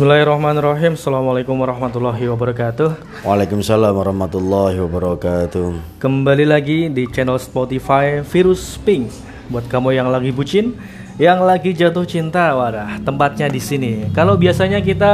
Bismillahirrahmanirrahim. 0.00 0.96
Assalamualaikum 0.96 1.60
warahmatullahi 1.60 2.24
wabarakatuh. 2.32 3.20
Waalaikumsalam 3.20 3.92
warahmatullahi 3.92 4.80
wabarakatuh. 4.80 6.00
Kembali 6.00 6.48
lagi 6.48 6.88
di 6.88 7.04
channel 7.04 7.36
Spotify 7.36 8.24
Virus 8.24 8.80
Pink. 8.80 9.12
Buat 9.52 9.68
kamu 9.68 9.92
yang 9.92 10.08
lagi 10.08 10.32
bucin, 10.32 10.72
yang 11.20 11.44
lagi 11.44 11.76
jatuh 11.76 12.08
cinta, 12.08 12.56
wadah, 12.56 12.96
tempatnya 13.04 13.52
di 13.52 13.60
sini. 13.60 14.08
Kalau 14.16 14.40
biasanya 14.40 14.80
kita 14.80 15.12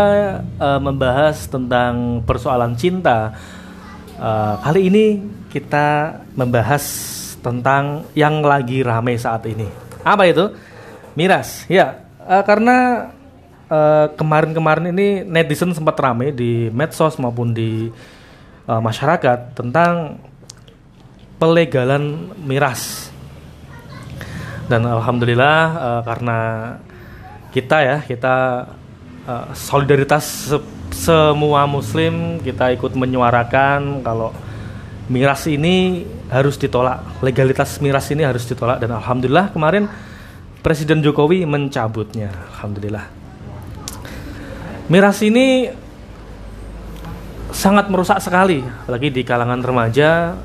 uh, 0.55 0.79
membahas 0.79 1.51
tentang 1.51 2.23
persoalan 2.23 2.79
cinta, 2.79 3.35
uh, 4.23 4.55
kali 4.63 4.87
ini 4.87 5.19
kita 5.51 6.23
membahas 6.39 6.87
tentang 7.43 8.07
yang 8.15 8.39
lagi 8.39 8.87
ramai 8.87 9.19
saat 9.19 9.51
ini. 9.51 9.67
Apa 10.07 10.31
itu? 10.31 10.55
Miras. 11.19 11.67
Ya, 11.67 12.07
uh, 12.23 12.47
karena 12.47 13.11
kemarin 13.67 14.15
kemarin-kemarin 14.15 14.95
ini 14.95 15.27
netizen 15.27 15.75
sempat 15.75 15.99
ramai 15.99 16.31
di 16.31 16.71
medsos 16.71 17.19
maupun 17.19 17.51
di 17.51 17.91
uh, 18.67 18.79
masyarakat 18.79 19.59
tentang 19.59 20.23
pelegalan 21.39 22.31
miras. 22.47 23.11
Dan 24.67 24.87
alhamdulillah 24.87 25.59
uh, 25.79 26.03
karena 26.03 26.39
kita 27.51 27.77
ya 27.83 27.97
kita 28.03 28.67
uh, 29.27 29.47
solidaritas 29.55 30.25
se 30.51 30.59
semua 30.87 31.67
muslim 31.67 32.39
kita 32.41 32.71
ikut 32.71 32.95
menyuarakan 32.95 34.07
kalau 34.07 34.31
miras 35.11 35.43
ini 35.51 36.07
harus 36.31 36.55
ditolak, 36.59 37.03
legalitas 37.23 37.79
miras 37.83 38.07
ini 38.11 38.23
harus 38.23 38.47
ditolak 38.47 38.79
dan 38.79 38.95
alhamdulillah 38.95 39.51
kemarin 39.51 39.91
Presiden 40.63 40.99
Jokowi 40.99 41.47
mencabutnya. 41.47 42.31
Alhamdulillah. 42.55 43.26
Miras 44.87 45.19
ini 45.27 45.67
sangat 47.51 47.91
merusak 47.91 48.23
sekali, 48.23 48.63
apalagi 48.63 49.11
di 49.11 49.23
kalangan 49.27 49.59
remaja 49.59 50.39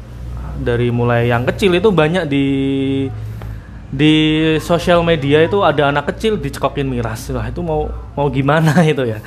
dari 0.57 0.89
mulai 0.89 1.29
yang 1.29 1.45
kecil 1.45 1.77
itu 1.77 1.93
banyak 1.93 2.25
di 2.25 2.45
di 3.91 4.15
sosial 4.63 5.03
media 5.03 5.43
itu 5.43 5.61
ada 5.61 5.91
anak 5.93 6.15
kecil 6.15 6.41
dicekokin 6.41 6.87
miras. 6.89 7.27
Wah, 7.29 7.45
itu 7.51 7.61
mau 7.61 7.91
mau 8.17 8.27
gimana 8.33 8.81
itu 8.91 9.05
ya. 9.05 9.21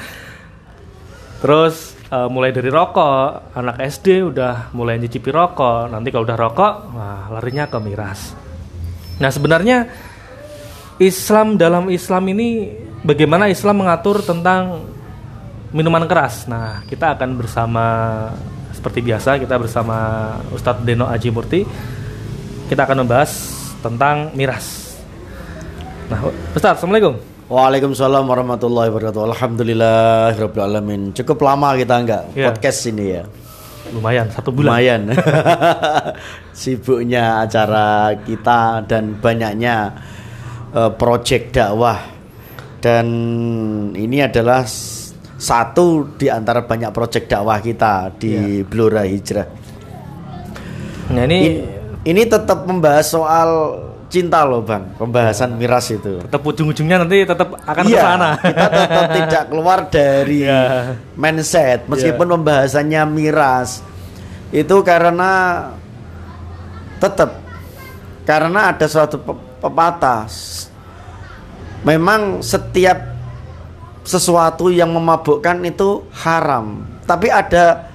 Terus 1.38 1.94
uh, 2.08 2.26
mulai 2.26 2.50
dari 2.50 2.72
rokok, 2.72 3.54
anak 3.54 3.76
SD 3.84 4.34
udah 4.34 4.72
mulai 4.72 4.96
nyicipi 4.96 5.28
rokok. 5.28 5.92
Nanti 5.92 6.08
kalau 6.08 6.24
udah 6.24 6.38
rokok, 6.40 6.74
wah 6.90 7.28
larinya 7.30 7.68
ke 7.68 7.78
miras. 7.78 8.32
Nah, 9.20 9.30
sebenarnya 9.30 9.86
Islam 10.98 11.54
dalam 11.54 11.86
Islam 11.92 12.24
ini 12.34 12.72
bagaimana 13.04 13.46
Islam 13.52 13.84
mengatur 13.84 14.24
tentang 14.24 14.88
minuman 15.74 16.06
keras. 16.06 16.46
Nah, 16.46 16.86
kita 16.86 17.18
akan 17.18 17.34
bersama 17.34 17.84
seperti 18.70 19.02
biasa 19.02 19.42
kita 19.42 19.58
bersama 19.58 19.96
Ustadz 20.54 20.86
Deno 20.86 21.10
Aji 21.10 21.28
Murti. 21.34 21.60
Kita 22.70 22.86
akan 22.86 23.02
membahas 23.04 23.50
tentang 23.82 24.30
miras. 24.38 24.96
Nah, 26.06 26.30
Ustadz, 26.54 26.78
Assalamualaikum. 26.78 27.18
Waalaikumsalam 27.50 28.24
warahmatullahi 28.24 28.88
wabarakatuh. 28.88 29.20
Alhamdulillah, 29.34 30.32
alamin. 30.64 31.12
Cukup 31.12 31.44
lama 31.44 31.76
kita 31.76 31.94
enggak 32.00 32.22
yeah. 32.32 32.48
podcast 32.48 32.80
ini 32.88 33.20
ya. 33.20 33.22
Lumayan, 33.92 34.32
satu 34.32 34.48
bulan. 34.48 34.80
Lumayan. 34.80 35.02
Sibuknya 36.56 37.44
acara 37.44 38.16
kita 38.24 38.80
dan 38.88 39.20
banyaknya 39.20 39.92
uh, 40.72 40.88
project 40.96 41.52
dakwah. 41.52 42.00
Dan 42.80 43.06
ini 43.92 44.24
adalah 44.24 44.64
satu 45.34 46.14
di 46.14 46.30
antara 46.30 46.62
banyak 46.62 46.90
proyek 46.94 47.26
dakwah 47.26 47.58
kita 47.58 48.14
di 48.16 48.62
ya. 48.62 48.66
Blora 48.66 49.02
Hijrah. 49.02 49.48
Nah 51.10 51.24
ini 51.28 51.38
ini, 51.38 51.50
ini 52.06 52.22
tetap 52.24 52.64
membahas 52.64 53.10
soal 53.10 53.50
cinta 54.08 54.46
loh 54.46 54.62
bang, 54.62 54.94
pembahasan 54.94 55.58
miras 55.58 55.90
itu. 55.90 56.22
Tetap 56.22 56.38
ujung-ujungnya 56.38 57.02
nanti 57.02 57.26
tetap 57.26 57.58
akan 57.66 57.84
iya, 57.90 57.98
ke 57.98 58.06
sana. 58.06 58.30
Kita 58.38 58.66
tetap 58.70 59.04
tidak 59.18 59.44
keluar 59.50 59.78
dari 59.90 60.46
ya. 60.46 60.94
mindset 61.18 61.90
meskipun 61.90 62.26
ya. 62.26 62.32
pembahasannya 62.38 63.02
miras 63.10 63.82
itu 64.54 64.76
karena 64.86 65.32
tetap 67.02 67.42
karena 68.22 68.70
ada 68.70 68.86
suatu 68.86 69.18
pepatah 69.58 70.30
memang 71.82 72.38
setiap 72.38 73.13
sesuatu 74.04 74.68
yang 74.68 74.92
memabukkan 74.92 75.64
itu 75.64 76.04
haram. 76.12 76.84
Tapi 77.08 77.32
ada 77.32 77.88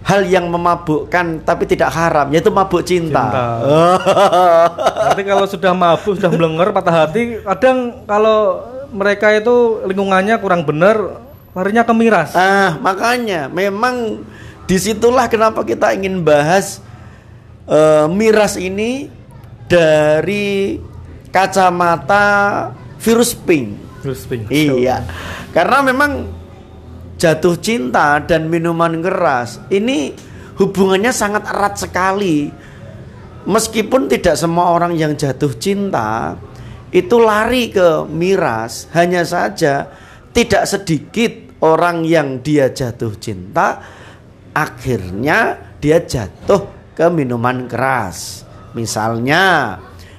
hal 0.00 0.26
yang 0.26 0.50
memabukkan 0.50 1.44
tapi 1.46 1.68
tidak 1.70 1.92
haram 1.94 2.26
yaitu 2.34 2.50
mabuk 2.50 2.82
cinta. 2.82 3.30
cinta. 3.30 3.46
Nanti 5.06 5.22
kalau 5.22 5.46
sudah 5.46 5.72
mabuk 5.72 6.18
sudah 6.18 6.30
melenger 6.34 6.74
patah 6.74 7.06
hati, 7.06 7.38
kadang 7.46 8.04
kalau 8.04 8.66
mereka 8.90 9.30
itu 9.30 9.86
lingkungannya 9.86 10.34
kurang 10.42 10.66
benar 10.66 11.22
larinya 11.54 11.86
ke 11.86 11.94
miras. 11.94 12.34
Ah, 12.34 12.78
makanya 12.82 13.46
memang 13.50 14.26
di 14.66 14.76
situlah 14.78 15.26
kenapa 15.30 15.62
kita 15.66 15.94
ingin 15.94 16.22
bahas 16.22 16.82
uh, 17.66 18.06
miras 18.10 18.58
ini 18.58 19.10
dari 19.70 20.78
kacamata 21.30 22.70
virus 22.98 23.34
pink. 23.34 23.89
Iya. 24.80 25.04
Karena 25.52 25.78
memang 25.84 26.40
jatuh 27.20 27.60
cinta 27.60 28.16
dan 28.24 28.48
minuman 28.48 29.04
keras 29.04 29.60
ini 29.68 30.16
hubungannya 30.56 31.12
sangat 31.12 31.44
erat 31.44 31.76
sekali. 31.76 32.48
Meskipun 33.44 34.08
tidak 34.08 34.36
semua 34.36 34.72
orang 34.72 34.96
yang 34.96 35.16
jatuh 35.16 35.52
cinta 35.56 36.36
itu 36.92 37.16
lari 37.16 37.72
ke 37.72 38.04
miras, 38.08 38.88
hanya 38.92 39.24
saja 39.24 39.88
tidak 40.32 40.68
sedikit 40.68 41.32
orang 41.64 42.04
yang 42.04 42.44
dia 42.44 42.68
jatuh 42.68 43.16
cinta 43.16 43.80
akhirnya 44.52 45.56
dia 45.80 46.04
jatuh 46.04 46.92
ke 46.92 47.06
minuman 47.08 47.64
keras. 47.64 48.44
Misalnya 48.76 49.76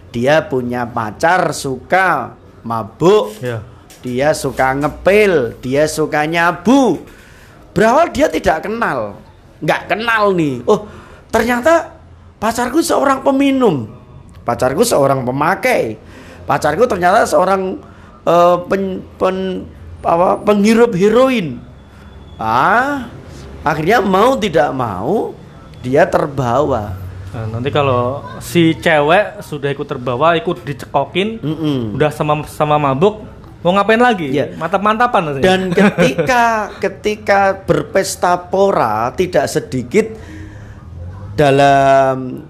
dia 0.10 0.44
punya 0.50 0.90
pacar 0.90 1.54
suka 1.54 2.36
mabuk, 2.66 3.38
ya 3.38 3.71
dia 4.02 4.34
suka 4.34 4.74
ngepil, 4.74 5.58
dia 5.62 5.86
suka 5.86 6.26
nyabu. 6.26 7.02
Berawal 7.72 8.12
dia 8.12 8.28
tidak 8.28 8.68
kenal, 8.68 9.16
nggak 9.64 9.82
kenal 9.88 10.36
nih. 10.36 10.60
Oh, 10.68 10.90
ternyata 11.32 11.96
pacarku 12.42 12.84
seorang 12.84 13.24
peminum, 13.24 13.88
pacarku 14.44 14.84
seorang 14.84 15.24
pemakai, 15.24 15.96
pacarku 16.44 16.84
ternyata 16.90 17.24
seorang 17.24 17.80
uh, 18.28 18.60
pen, 18.68 19.00
pen, 19.16 19.64
apa, 20.04 20.36
penghirup 20.44 20.92
heroin. 20.98 21.62
Ah, 22.42 23.08
akhirnya 23.64 24.02
mau 24.02 24.36
tidak 24.36 24.74
mau 24.74 25.32
dia 25.80 26.04
terbawa. 26.10 26.98
Nah, 27.32 27.48
nanti 27.48 27.72
kalau 27.72 28.28
si 28.44 28.76
cewek 28.76 29.40
sudah 29.40 29.72
ikut 29.72 29.88
terbawa, 29.88 30.36
ikut 30.36 30.68
dicekokin, 30.68 31.40
mm 31.40 31.56
-mm. 31.56 31.78
udah 31.96 32.12
sama 32.12 32.44
sama 32.44 32.76
mabuk, 32.76 33.24
Mau 33.62 33.78
ngapain 33.78 34.02
lagi? 34.02 34.34
Ya. 34.34 34.50
Mantap-mantapan 34.58 35.38
Dan 35.38 35.70
ketika 35.78 36.74
ketika 36.82 37.62
berpesta 37.62 38.50
pora 38.50 39.14
tidak 39.14 39.46
sedikit 39.46 40.10
dalam 41.38 42.42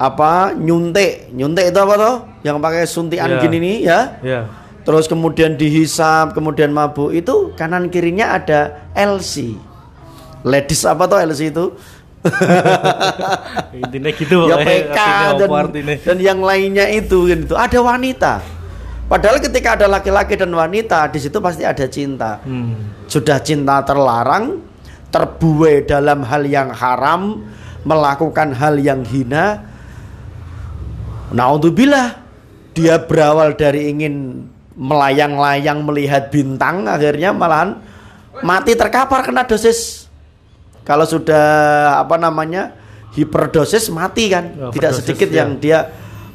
apa 0.00 0.56
nyuntik. 0.56 1.28
Nyuntik 1.36 1.68
itu 1.68 1.78
apa 1.78 1.94
toh? 2.00 2.16
Yang 2.40 2.56
pakai 2.56 2.84
suntikan 2.88 3.30
yeah. 3.36 3.42
gini 3.44 3.56
nih 3.60 3.76
ya? 3.84 4.00
Yeah. 4.24 4.44
terus 4.80 5.04
kemudian 5.04 5.60
dihisap 5.60 6.32
kemudian 6.32 6.72
mabuk. 6.72 7.12
Itu 7.12 7.52
kanan 7.52 7.92
kirinya 7.92 8.32
ada 8.40 8.88
LC 8.96 9.52
ladies 10.40 10.88
apa 10.88 11.04
toh 11.04 11.20
LC 11.20 11.52
itu? 11.52 11.76
Intinya 13.80 14.10
gitu 14.12 14.44
ya 14.48 14.56
PK 14.60 14.98
dan, 15.40 15.48
dan 16.00 16.18
yang 16.20 16.40
lainnya 16.40 16.88
itu 16.88 17.28
gitu. 17.28 17.56
Ada 17.56 17.80
wanita 17.84 18.59
Padahal 19.10 19.42
ketika 19.42 19.74
ada 19.74 19.90
laki-laki 19.90 20.38
dan 20.38 20.54
wanita 20.54 21.10
di 21.10 21.18
situ 21.18 21.42
pasti 21.42 21.66
ada 21.66 21.82
cinta. 21.90 22.38
Hmm. 22.46 22.94
Sudah 23.10 23.42
cinta 23.42 23.82
terlarang, 23.82 24.62
terbuai 25.10 25.82
dalam 25.82 26.22
hal 26.22 26.46
yang 26.46 26.70
haram, 26.70 27.42
melakukan 27.82 28.54
hal 28.54 28.78
yang 28.78 29.02
hina. 29.02 29.66
Naudzubillah, 31.34 32.22
dia 32.70 33.02
berawal 33.02 33.58
dari 33.58 33.90
ingin 33.90 34.46
melayang-layang 34.78 35.82
melihat 35.82 36.30
bintang, 36.30 36.86
akhirnya 36.86 37.34
malahan 37.34 37.82
mati 38.46 38.78
terkapar 38.78 39.26
kena 39.26 39.42
dosis. 39.42 40.06
Kalau 40.86 41.02
sudah 41.02 41.98
apa 41.98 42.14
namanya 42.14 42.78
hiperdosis 43.18 43.90
mati 43.90 44.30
kan, 44.30 44.54
oh, 44.54 44.70
tidak 44.70 45.02
sedikit 45.02 45.34
ya. 45.34 45.42
yang 45.42 45.58
dia 45.58 45.90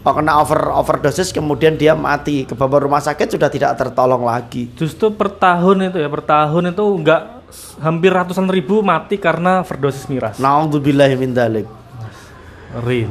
oh, 0.05 0.13
kena 0.13 0.37
over 0.37 0.69
overdosis 0.69 1.33
kemudian 1.33 1.73
dia 1.75 1.97
mati 1.97 2.45
ke 2.45 2.53
bawah 2.53 2.85
rumah 2.85 3.01
sakit 3.01 3.33
sudah 3.33 3.49
tidak 3.49 3.73
tertolong 3.73 4.21
lagi. 4.21 4.69
Justru 4.77 5.09
per 5.17 5.33
tahun 5.33 5.89
itu 5.89 5.97
ya, 5.97 6.09
per 6.13 6.21
tahun 6.21 6.71
itu 6.71 6.85
enggak 6.85 7.21
hampir 7.81 8.13
ratusan 8.13 8.45
ribu 8.45 8.85
mati 8.85 9.17
karena 9.17 9.65
overdosis 9.65 10.05
miras. 10.05 10.37
Nauzubillahi 10.37 11.15
min 11.17 11.33
dzalik. 11.33 11.67
Ngeri. 12.77 13.01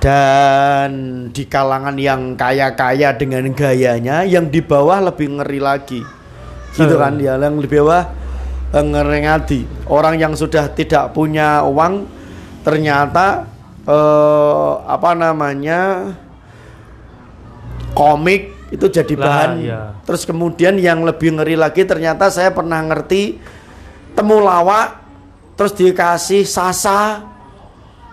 Dan 0.00 0.90
di 1.28 1.44
kalangan 1.44 1.92
yang 2.00 2.32
kaya-kaya 2.32 3.12
dengan 3.12 3.44
gayanya, 3.52 4.24
yang 4.24 4.48
di 4.48 4.64
bawah 4.64 5.12
lebih 5.12 5.36
ngeri 5.36 5.60
lagi. 5.60 6.00
Gitu 6.72 6.94
kan 6.96 7.20
ya, 7.20 7.36
yang 7.36 7.60
di 7.60 7.68
bawah 7.68 8.08
eh, 8.72 8.84
ngerengati. 8.86 9.90
Orang 9.90 10.16
yang 10.16 10.32
sudah 10.32 10.72
tidak 10.72 11.12
punya 11.12 11.66
uang 11.66 12.08
ternyata 12.64 13.44
eh, 13.90 14.72
apa 14.86 15.10
namanya? 15.18 15.80
komik 17.90 18.54
itu 18.70 18.86
jadi 18.86 19.14
Lah, 19.18 19.22
bahan. 19.26 19.50
iya. 19.60 19.80
Terus 20.06 20.22
kemudian 20.22 20.78
yang 20.78 21.02
lebih 21.02 21.34
ngeri 21.34 21.58
lagi 21.58 21.82
ternyata 21.82 22.30
saya 22.30 22.54
pernah 22.54 22.78
ngerti 22.86 23.34
temulawak 24.14 25.02
terus 25.58 25.74
dikasih 25.74 26.46
sasa 26.46 27.26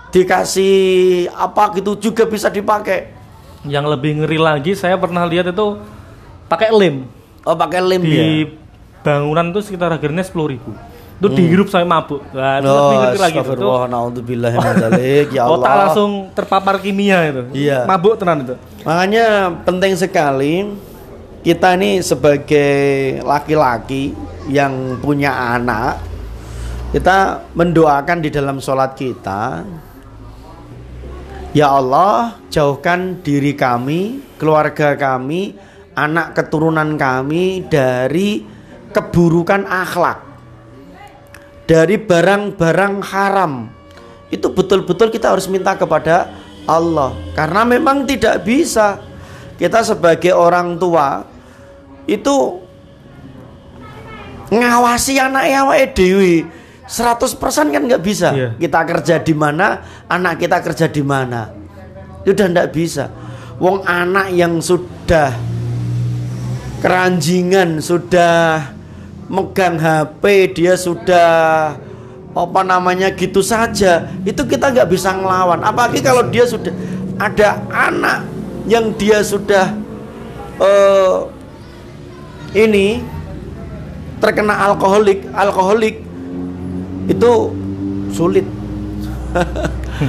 dikasih 0.09 0.73
apa 1.29 1.77
gitu 1.77 2.09
juga 2.09 2.25
bisa 2.25 2.49
dipakai. 2.49 3.13
Yang 3.69 3.85
lebih 3.97 4.11
ngeri 4.23 4.39
lagi 4.41 4.71
saya 4.73 4.97
pernah 4.97 5.29
lihat 5.29 5.51
itu 5.51 5.77
pakai 6.47 6.73
lem 6.73 7.05
Oh 7.45 7.55
pakai 7.55 7.79
lem 7.79 8.01
ya. 8.01 8.07
di 8.07 8.27
bangunan 9.05 9.53
itu 9.53 9.61
sekitar 9.61 9.93
harganya 9.93 10.25
sepuluh 10.25 10.57
ribu. 10.57 10.73
Itu 11.17 11.33
dihirup 11.33 11.65
sampai 11.65 11.89
mabuk. 11.89 12.21
Nah, 12.29 12.61
itu 12.61 12.69
lebih 12.69 12.97
ngeri 13.01 13.19
lagi 13.19 13.37
itu. 13.41 13.69
naudzubillah 13.89 14.51
ya 14.53 15.43
Otak 15.49 15.65
Allah. 15.65 15.77
langsung 15.89 16.11
terpapar 16.37 16.77
kimia 16.77 17.25
itu. 17.33 17.41
Iya. 17.57 17.89
Mabuk 17.89 18.21
tenan 18.21 18.45
itu. 18.45 18.55
Makanya 18.85 19.49
penting 19.65 19.97
sekali 19.97 20.69
kita 21.41 21.73
ini 21.73 22.05
sebagai 22.05 23.17
laki-laki 23.25 24.13
yang 24.45 25.01
punya 25.01 25.57
anak 25.57 25.97
kita 26.93 27.49
mendoakan 27.57 28.17
di 28.21 28.29
dalam 28.31 28.61
sholat 28.61 28.93
kita 28.95 29.65
Ya 31.55 31.73
Allah 31.73 32.37
jauhkan 32.53 33.23
diri 33.25 33.57
kami, 33.57 34.21
keluarga 34.37 34.93
kami, 34.93 35.57
anak 35.97 36.37
keturunan 36.37 36.99
kami 36.99 37.65
dari 37.65 38.45
keburukan 38.93 39.65
akhlak 39.65 40.26
dari 41.67 41.99
barang-barang 41.99 42.95
haram. 43.03 43.67
Itu 44.31 44.51
betul-betul 44.55 45.11
kita 45.11 45.35
harus 45.35 45.51
minta 45.51 45.75
kepada 45.75 46.31
Allah. 46.63 47.13
Karena 47.35 47.67
memang 47.67 48.07
tidak 48.07 48.41
bisa. 48.47 49.03
Kita 49.59 49.83
sebagai 49.83 50.31
orang 50.31 50.79
tua 50.79 51.27
itu 52.07 52.63
ngawasi 54.47 55.19
anak 55.19 55.43
awake 55.49 55.91
dewi 55.91 56.35
100% 56.87 57.35
kan 57.67 57.83
nggak 57.83 58.03
bisa. 58.03 58.31
Iya. 58.31 58.49
kita 58.55 58.79
kerja 58.87 59.15
di 59.19 59.35
mana 59.35 59.83
anak 60.07 60.39
kita 60.39 60.63
kerja 60.63 60.87
di 60.87 61.03
mana. 61.03 61.51
Itu 62.23 62.31
udah 62.31 62.47
nggak 62.47 62.69
bisa. 62.71 63.11
Wong 63.59 63.83
anak 63.83 64.31
yang 64.31 64.63
sudah 64.63 65.35
keranjingan 66.79 67.83
sudah 67.83 68.76
megang 69.27 69.75
HP 69.75 70.23
dia 70.55 70.73
sudah 70.79 71.75
apa 72.37 72.61
namanya 72.61 73.11
gitu 73.11 73.43
saja. 73.43 74.07
Itu 74.23 74.47
kita 74.47 74.71
nggak 74.71 74.89
bisa 74.89 75.11
ngelawan. 75.15 75.63
Apalagi 75.63 75.99
kalau 75.99 76.27
dia 76.27 76.47
sudah 76.47 76.71
ada 77.17 77.59
anak 77.73 78.23
yang 78.69 78.93
dia 78.95 79.23
sudah 79.23 79.73
eh 80.57 81.17
ini 82.57 83.01
terkena 84.17 84.53
alkoholik 84.69 85.25
alkoholik 85.33 86.01
itu 87.07 87.31
sulit. 88.11 88.45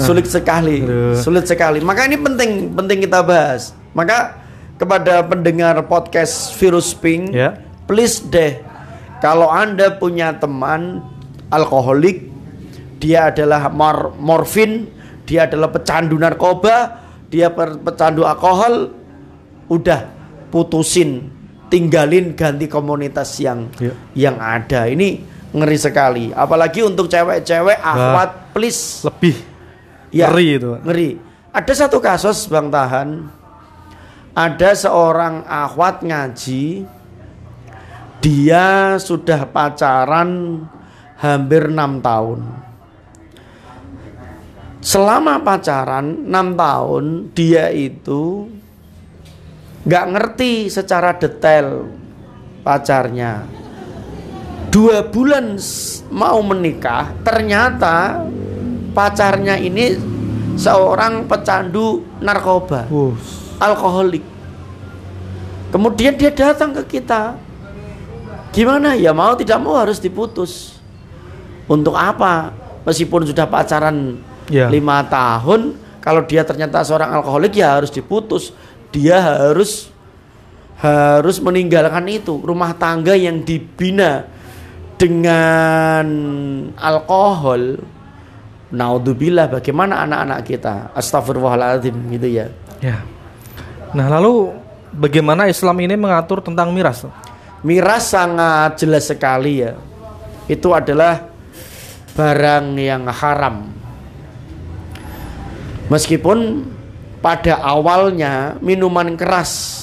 Sulit 0.00 0.30
sekali 0.30 0.86
sulit 1.18 1.44
sekali. 1.50 1.82
Maka 1.82 2.06
ini 2.06 2.16
penting 2.16 2.72
penting 2.72 3.04
kita 3.04 3.20
bahas. 3.26 3.74
Maka 3.92 4.38
kepada 4.78 5.20
pendengar 5.26 5.76
podcast 5.84 6.56
virus 6.56 6.94
pink 6.96 7.34
Ya. 7.34 7.58
Please 7.90 8.22
deh 8.22 8.62
kalau 9.18 9.50
anda 9.50 9.90
punya 9.90 10.30
teman 10.32 11.02
alkoholik 11.50 12.30
dia 13.02 13.34
adalah 13.34 13.66
mor- 13.66 14.14
morfin 14.14 14.86
dia 15.26 15.50
adalah 15.50 15.66
pecandu 15.68 16.14
narkoba 16.14 17.02
dia 17.26 17.50
pecandu 17.50 18.22
alkohol 18.22 18.94
udah 19.66 20.06
putusin 20.48 21.26
tinggalin 21.66 22.34
ganti 22.34 22.66
komunitas 22.66 23.34
yang 23.38 23.66
Ya. 23.78 23.94
yang 24.14 24.36
ada 24.38 24.86
ini 24.86 25.22
ngeri 25.50 25.78
sekali 25.78 26.24
apalagi 26.30 26.82
untuk 26.82 27.06
cewek-cewek 27.06 27.78
akhwat 27.78 28.54
please 28.54 29.02
Lebih 29.02 29.36
Ya, 30.10 30.26
ngeri 30.26 30.58
itu. 30.58 30.74
Ngeri. 30.82 31.10
Ada 31.54 31.86
satu 31.86 32.02
kasus 32.02 32.50
Bang 32.50 32.66
Tahan. 32.66 33.30
Ada 34.34 34.74
seorang 34.76 35.46
akhwat 35.46 36.02
ngaji. 36.02 36.82
Dia 38.20 39.00
sudah 39.00 39.48
pacaran 39.48 40.60
hampir 41.16 41.72
enam 41.72 42.04
tahun. 42.04 42.40
Selama 44.84 45.40
pacaran 45.40 46.28
enam 46.28 46.52
tahun 46.52 47.04
dia 47.32 47.72
itu 47.72 48.48
nggak 49.88 50.06
ngerti 50.12 50.68
secara 50.68 51.16
detail 51.16 51.88
pacarnya. 52.60 53.44
Dua 54.68 55.00
bulan 55.02 55.56
mau 56.12 56.44
menikah, 56.44 57.10
ternyata 57.24 58.20
pacarnya 58.92 59.56
ini 59.56 59.96
seorang 60.60 61.24
pecandu 61.24 62.04
narkoba, 62.20 62.84
alkoholik. 63.58 64.22
Kemudian 65.72 66.20
dia 66.20 66.30
datang 66.30 66.76
ke 66.76 67.00
kita. 67.00 67.48
Gimana 68.50 68.98
ya 68.98 69.14
mau 69.14 69.38
tidak 69.38 69.58
mau 69.62 69.78
harus 69.78 70.02
diputus. 70.02 70.78
Untuk 71.70 71.94
apa? 71.94 72.50
Meskipun 72.82 73.28
sudah 73.30 73.46
pacaran 73.46 74.18
Ya. 74.50 74.66
lima 74.66 75.06
tahun, 75.06 75.78
kalau 76.02 76.26
dia 76.26 76.42
ternyata 76.42 76.82
seorang 76.82 77.14
alkoholik 77.14 77.54
ya 77.54 77.78
harus 77.78 77.94
diputus. 77.94 78.50
Dia 78.90 79.22
harus 79.22 79.86
harus 80.82 81.38
meninggalkan 81.38 82.02
itu 82.10 82.42
rumah 82.42 82.74
tangga 82.74 83.14
yang 83.14 83.46
dibina 83.46 84.26
dengan 84.98 86.06
alkohol. 86.74 87.78
Naudzubillah 88.74 89.50
bagaimana 89.50 90.02
anak-anak 90.02 90.40
kita? 90.46 90.74
Astagfirullahaladzim 90.94 91.94
gitu 92.10 92.26
ya. 92.26 92.46
Ya. 92.82 93.02
Nah, 93.94 94.06
lalu 94.06 94.54
bagaimana 94.94 95.46
Islam 95.50 95.78
ini 95.82 95.94
mengatur 95.94 96.42
tentang 96.42 96.70
miras? 96.74 97.02
Miras 97.60 98.12
sangat 98.12 98.80
jelas 98.80 99.04
sekali 99.08 99.60
ya. 99.60 99.76
Itu 100.48 100.72
adalah 100.72 101.28
barang 102.16 102.66
yang 102.80 103.04
haram. 103.08 103.68
Meskipun 105.90 106.64
pada 107.20 107.60
awalnya 107.60 108.56
minuman 108.64 109.12
keras, 109.18 109.76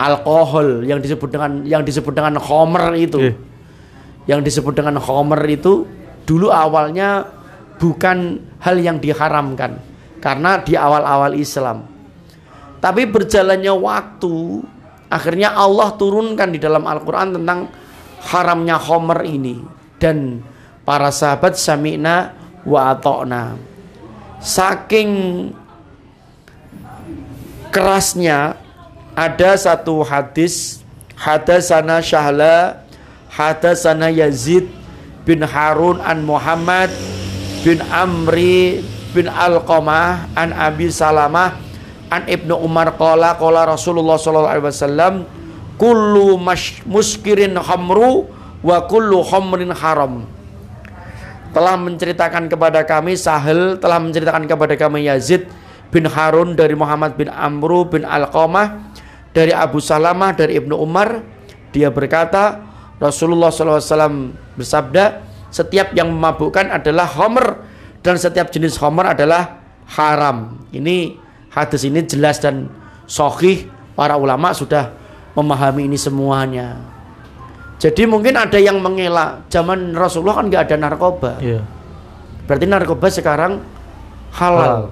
alkohol 0.00 0.86
yang 0.86 1.02
disebut 1.02 1.28
dengan 1.28 1.52
yang 1.66 1.82
disebut 1.84 2.14
dengan 2.14 2.38
homer 2.40 2.94
itu, 2.96 3.18
Iya. 3.20 3.34
yang 4.30 4.40
disebut 4.40 4.72
dengan 4.72 4.96
homer 5.02 5.42
itu 5.50 5.84
dulu 6.24 6.48
awalnya 6.48 7.26
bukan 7.76 8.38
hal 8.62 8.78
yang 8.78 9.02
diharamkan 9.02 9.82
karena 10.22 10.62
di 10.62 10.78
awal-awal 10.78 11.34
Islam. 11.34 11.90
Tapi 12.78 13.06
berjalannya 13.06 13.74
waktu, 13.74 14.62
akhirnya 15.12 15.52
Allah 15.52 15.92
turunkan 16.00 16.48
di 16.48 16.58
dalam 16.58 16.88
Al-Quran 16.88 17.36
tentang 17.36 17.68
haramnya 18.32 18.80
homer 18.80 19.20
ini. 19.28 19.60
Dan 20.00 20.40
para 20.88 21.12
sahabat 21.12 21.60
sami'na 21.60 22.32
wa 22.64 22.90
atokna. 22.96 23.60
Saking 24.42 25.10
kerasnya 27.70 28.58
ada 29.14 29.54
satu 29.54 30.02
hadis 30.02 30.82
hadasana 31.14 32.02
syahla 32.02 32.82
hadasana 33.30 34.10
Yazid 34.10 34.66
bin 35.22 35.44
Harun 35.46 36.02
an 36.02 36.26
Muhammad 36.26 36.90
bin 37.62 37.78
Amri 37.94 38.82
bin 39.14 39.30
Alqamah 39.30 40.26
an 40.34 40.50
Abi 40.50 40.90
Salamah 40.90 41.54
an 42.12 42.28
Ibnu 42.28 42.52
Umar 42.60 42.92
qala 43.00 43.40
qala 43.40 43.64
Rasulullah 43.64 44.20
sallallahu 44.20 44.52
alaihi 44.52 44.68
wasallam 44.68 45.14
kullu 45.80 46.36
muskirin 46.84 47.56
khamru 47.56 48.28
wa 48.60 48.84
kullu 48.84 49.24
khamrin 49.24 49.72
haram. 49.72 50.28
Telah 51.52 51.76
menceritakan 51.80 52.52
kepada 52.52 52.84
kami 52.84 53.16
Sahel 53.16 53.80
telah 53.80 53.96
menceritakan 54.00 54.44
kepada 54.44 54.76
kami 54.76 55.08
Yazid 55.08 55.48
bin 55.92 56.08
Harun 56.08 56.52
dari 56.56 56.76
Muhammad 56.76 57.16
bin 57.16 57.28
Amru 57.32 57.88
bin 57.88 58.04
Alqamah 58.04 58.92
dari 59.32 59.52
Abu 59.52 59.80
Salamah 59.80 60.36
dari 60.36 60.60
Ibnu 60.60 60.76
Umar. 60.76 61.24
Dia 61.72 61.88
berkata 61.88 62.60
Rasulullah 63.00 63.48
SAW 63.48 64.36
bersabda 64.56 65.24
setiap 65.52 65.92
yang 65.92 66.08
memabukkan 66.12 66.72
adalah 66.72 67.04
homer 67.04 67.60
dan 68.00 68.16
setiap 68.16 68.48
jenis 68.48 68.80
homer 68.80 69.12
adalah 69.12 69.60
haram. 69.92 70.64
Ini 70.72 71.21
hadis 71.52 71.84
ini 71.84 72.00
jelas 72.02 72.40
dan 72.40 72.66
sohih 73.04 73.68
para 73.92 74.16
ulama 74.16 74.50
sudah 74.52 74.92
memahami 75.36 75.84
ini 75.86 75.96
semuanya. 75.96 76.80
Jadi 77.76 78.06
mungkin 78.06 78.38
ada 78.38 78.56
yang 78.56 78.78
mengelak. 78.78 79.46
Zaman 79.50 79.92
Rasulullah 79.92 80.38
kan 80.38 80.46
nggak 80.48 80.62
ada 80.70 80.76
narkoba. 80.78 81.38
Iya. 81.38 81.60
berarti 82.42 82.66
narkoba 82.66 83.06
sekarang 83.06 83.52
halal, 84.34 84.60
Halal. 84.60 84.84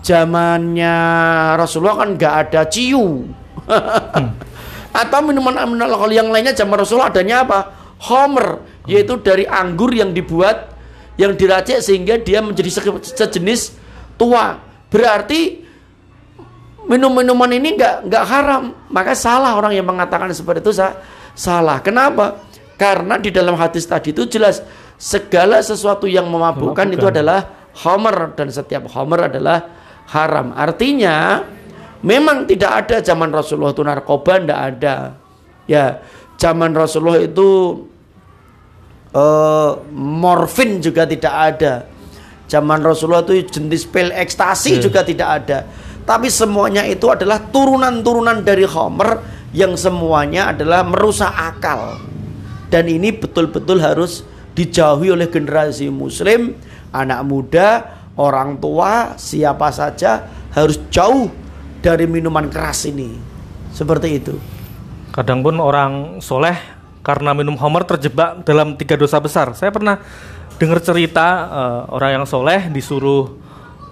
zamannya 0.00 0.94
Rasulullah 1.58 2.06
kan 2.06 2.14
nggak 2.14 2.34
ada 2.48 2.60
ciu. 2.70 3.28
Atau 4.94 5.20
minuman 5.26 5.58
minuman 5.66 5.90
alkohol 5.90 6.14
yang 6.14 6.30
lainnya 6.30 6.54
zaman 6.54 6.78
Rasulullah 6.78 7.10
adanya 7.10 7.42
apa? 7.42 7.58
Homer 8.04 8.62
yaitu 8.84 9.16
dari 9.18 9.42
anggur 9.48 9.90
yang 9.90 10.12
dibuat 10.12 10.70
yang 11.16 11.34
diracik 11.34 11.80
sehingga 11.80 12.20
dia 12.20 12.38
menjadi 12.44 12.70
se- 12.70 13.14
sejenis 13.14 13.74
tua. 14.14 14.60
Berarti 14.86 15.63
minum-minuman 16.84 17.50
ini 17.50 17.74
nggak 17.74 17.94
nggak 18.08 18.24
haram 18.28 18.62
maka 18.88 19.16
salah 19.16 19.56
orang 19.56 19.72
yang 19.72 19.86
mengatakan 19.88 20.28
seperti 20.30 20.60
itu 20.60 20.72
sa- 20.72 21.00
salah 21.32 21.80
kenapa 21.80 22.44
karena 22.76 23.16
di 23.16 23.32
dalam 23.32 23.56
hadis 23.56 23.88
tadi 23.88 24.12
itu 24.12 24.28
jelas 24.28 24.60
segala 24.94 25.60
sesuatu 25.60 26.04
yang 26.04 26.28
memabukkan 26.28 26.86
itu 26.92 27.08
adalah 27.08 27.70
homer 27.84 28.36
dan 28.36 28.52
setiap 28.52 28.86
homer 28.92 29.32
adalah 29.32 29.58
haram 30.12 30.52
artinya 30.52 31.40
memang 32.04 32.44
tidak 32.44 32.84
ada 32.84 32.96
zaman 33.00 33.32
Rasulullah 33.32 33.72
itu 33.72 33.82
narkoba 33.82 34.38
tidak 34.38 34.60
ada 34.60 34.96
ya 35.64 35.98
zaman 36.36 36.76
Rasulullah 36.76 37.24
itu 37.24 37.48
eh, 39.14 39.70
morfin 39.94 40.82
juga 40.82 41.06
tidak 41.06 41.34
ada. 41.34 41.74
Zaman 42.44 42.84
Rasulullah 42.84 43.24
itu 43.24 43.56
jenis 43.56 43.88
pil 43.88 44.12
ekstasi 44.12 44.76
Iya. 44.76 44.82
juga 44.84 45.00
tidak 45.00 45.28
ada. 45.42 45.58
Tapi 46.04 46.28
semuanya 46.28 46.84
itu 46.84 47.08
adalah 47.08 47.40
turunan-turunan 47.40 48.44
dari 48.44 48.68
Homer 48.68 49.24
yang 49.56 49.72
semuanya 49.80 50.52
adalah 50.52 50.84
merusak 50.84 51.32
akal. 51.32 51.96
Dan 52.68 52.92
ini 52.92 53.08
betul-betul 53.14 53.80
harus 53.80 54.26
dijauhi 54.52 55.08
oleh 55.08 55.32
generasi 55.32 55.88
muslim, 55.88 56.52
anak 56.92 57.20
muda, 57.24 57.68
orang 58.20 58.60
tua, 58.60 59.16
siapa 59.16 59.72
saja 59.72 60.28
harus 60.52 60.76
jauh 60.92 61.32
dari 61.80 62.04
minuman 62.04 62.52
keras 62.52 62.84
ini. 62.84 63.16
Seperti 63.72 64.08
itu. 64.20 64.34
Kadang 65.14 65.40
pun 65.40 65.56
orang 65.58 66.18
soleh 66.18 66.58
karena 67.06 67.36
minum 67.36 67.54
homer 67.58 67.86
terjebak 67.86 68.42
dalam 68.42 68.74
tiga 68.74 68.98
dosa 68.98 69.22
besar. 69.22 69.54
Saya 69.54 69.70
pernah 69.70 70.02
dengar 70.58 70.82
cerita 70.82 71.26
eh, 71.46 71.80
orang 71.94 72.10
yang 72.22 72.26
soleh 72.26 72.70
disuruh 72.70 73.34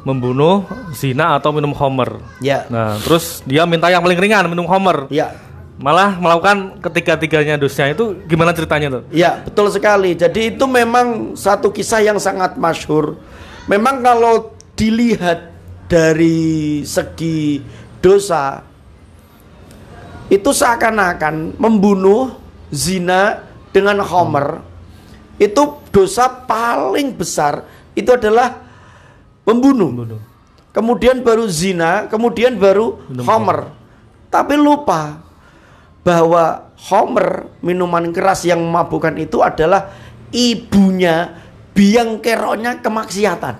membunuh, 0.02 0.66
zina 0.94 1.38
atau 1.38 1.54
minum 1.54 1.70
homer. 1.74 2.18
Ya. 2.42 2.66
Nah, 2.66 2.98
terus 3.02 3.40
dia 3.46 3.62
minta 3.66 3.90
yang 3.90 4.02
paling 4.02 4.18
ringan 4.18 4.50
minum 4.50 4.66
homer. 4.66 5.06
Ya, 5.08 5.34
Malah 5.82 6.14
melakukan 6.20 6.78
ketiga-tiganya 6.78 7.58
dosanya 7.58 7.98
itu 7.98 8.14
gimana 8.30 8.54
ceritanya 8.54 9.00
tuh? 9.00 9.02
Ya, 9.10 9.42
betul 9.42 9.66
sekali. 9.72 10.14
Jadi 10.14 10.54
itu 10.54 10.64
memang 10.68 11.34
satu 11.34 11.74
kisah 11.74 12.04
yang 12.04 12.22
sangat 12.22 12.54
masyhur. 12.54 13.18
Memang 13.66 13.98
kalau 14.04 14.54
dilihat 14.78 15.50
dari 15.90 16.80
segi 16.86 17.58
dosa 17.98 18.62
itu 20.30 20.50
seakan-akan 20.54 21.58
membunuh 21.58 22.30
zina 22.72 23.42
dengan 23.74 24.00
homer 24.00 24.62
itu 25.36 25.82
dosa 25.92 26.30
paling 26.30 27.12
besar 27.12 27.66
itu 27.92 28.08
adalah 28.14 28.61
membunuh. 29.46 29.90
Membunuh. 29.90 30.20
Kemudian 30.72 31.20
baru 31.20 31.44
zina, 31.52 32.08
kemudian 32.08 32.56
baru 32.56 32.96
Minum 33.12 33.24
homer. 33.28 33.68
Tapi 34.32 34.56
lupa 34.56 35.20
bahwa 36.00 36.72
homer 36.88 37.52
minuman 37.60 38.08
keras 38.10 38.48
yang 38.48 38.64
memabukkan 38.64 39.14
itu 39.20 39.44
adalah 39.44 39.92
ibunya 40.32 41.36
biang 41.76 42.24
keroknya 42.24 42.80
kemaksiatan. 42.80 43.56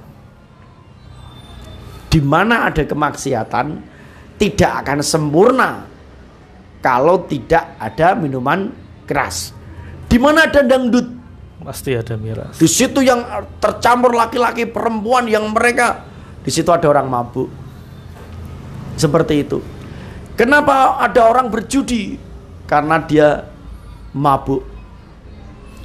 Di 2.09 2.21
mana 2.21 2.69
ada 2.69 2.85
kemaksiatan 2.85 3.67
tidak 4.41 4.73
akan 4.85 4.99
sempurna 5.05 5.71
kalau 6.81 7.25
tidak 7.29 7.77
ada 7.77 8.17
minuman 8.17 8.73
keras. 9.05 9.53
Di 10.09 10.21
mana 10.21 10.45
ada 10.45 10.61
dangdut, 10.61 11.09
Pasti 11.63 11.95
ada 11.95 12.15
miras. 12.15 12.59
di 12.59 12.67
situ 12.67 13.01
yang 13.01 13.23
tercampur 13.57 14.13
laki-laki 14.13 14.67
perempuan 14.67 15.27
yang 15.27 15.47
mereka 15.51 16.03
di 16.43 16.51
situ 16.51 16.69
ada 16.69 16.87
orang 16.87 17.07
mabuk. 17.07 17.49
Seperti 18.95 19.43
itu. 19.43 19.59
Kenapa 20.35 20.99
ada 20.99 21.29
orang 21.29 21.49
berjudi? 21.49 22.19
Karena 22.67 22.99
dia 23.01 23.47
mabuk. 24.13 24.65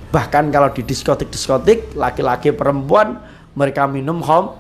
Bahkan 0.07 0.50
kalau 0.50 0.72
di 0.72 0.81
diskotik-diskotik 0.81 1.93
laki-laki 1.93 2.51
perempuan 2.51 3.19
mereka 3.53 3.86
minum 3.86 4.24
hom 4.24 4.55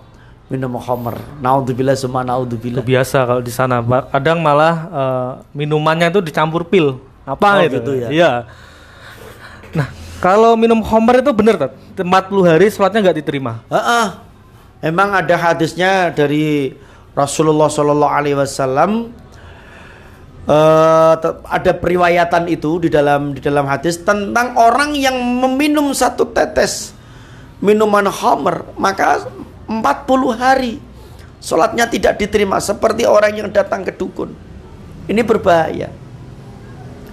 minum 0.47 0.79
homer. 0.79 1.15
Naudzubillah 1.43 1.95
semua 1.95 2.23
naudzubillah. 2.23 2.83
Biasa 2.83 3.27
kalau 3.27 3.41
di 3.43 3.51
sana. 3.51 3.83
Kadang 3.83 4.39
malah 4.39 4.75
eh, 4.87 5.31
minumannya 5.51 6.07
itu 6.07 6.23
dicampur 6.23 6.63
pil. 6.67 6.99
Apa 7.27 7.59
Oh, 7.59 7.63
itu? 7.67 7.75
gitu 7.79 7.91
ya? 7.99 8.07
Iya. 8.07 8.31
Nah, 9.75 9.87
kalau 10.17 10.57
minum 10.57 10.81
homer 10.81 11.21
itu 11.21 11.29
bener 11.29 11.55
tak? 11.61 11.71
40 11.97 12.49
hari 12.49 12.65
sholatnya 12.73 12.99
nggak 13.09 13.17
diterima. 13.21 13.61
Heeh. 13.69 14.07
Emang 14.81 15.13
ada 15.13 15.33
hadisnya 15.37 16.13
dari 16.13 16.73
Rasulullah 17.17 17.69
Shallallahu 17.69 18.13
Alaihi 18.13 18.37
Wasallam. 18.37 19.09
Te- 21.17 21.37
ada 21.43 21.71
periwayatan 21.75 22.47
itu 22.47 22.79
di 22.79 22.89
dalam 22.93 23.35
di 23.35 23.41
dalam 23.43 23.67
hadis 23.67 23.99
tentang 23.99 24.55
orang 24.55 24.95
yang 24.95 25.17
meminum 25.19 25.91
satu 25.91 26.23
tetes 26.31 26.95
minuman 27.59 28.07
homer 28.07 28.63
maka 28.79 29.27
40 29.67 29.83
hari 30.39 30.79
sholatnya 31.43 31.91
tidak 31.91 32.15
diterima 32.15 32.63
seperti 32.63 33.03
orang 33.03 33.35
yang 33.35 33.49
datang 33.51 33.83
ke 33.83 33.91
dukun. 33.91 34.31
Ini 35.11 35.19
berbahaya. 35.23 35.91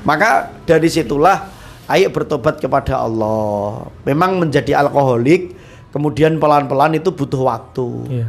Maka 0.07 0.53
dari 0.63 0.87
situlah 0.87 1.54
ayo 1.89 2.09
bertobat 2.09 2.61
kepada 2.61 3.01
Allah. 3.01 3.89
Memang 4.09 4.41
menjadi 4.41 4.81
alkoholik 4.81 5.53
kemudian 5.95 6.43
pelan-pelan 6.43 6.99
itu 6.99 7.15
butuh 7.15 7.43
waktu. 7.47 7.89
Iya. 8.11 8.29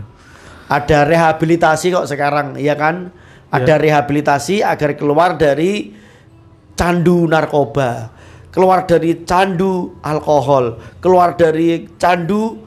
Ada 0.69 1.05
rehabilitasi 1.05 1.93
kok 1.93 2.05
sekarang, 2.09 2.57
ya 2.62 2.77
kan? 2.77 3.09
Ada 3.50 3.81
rehabilitasi 3.81 4.62
agar 4.62 4.97
keluar 4.97 5.38
dari 5.38 5.93
candu 6.77 7.25
narkoba, 7.25 8.12
keluar 8.53 8.83
dari 8.83 9.24
candu 9.24 9.97
alkohol, 10.03 10.77
keluar 11.00 11.38
dari 11.38 11.89
candu 11.95 12.62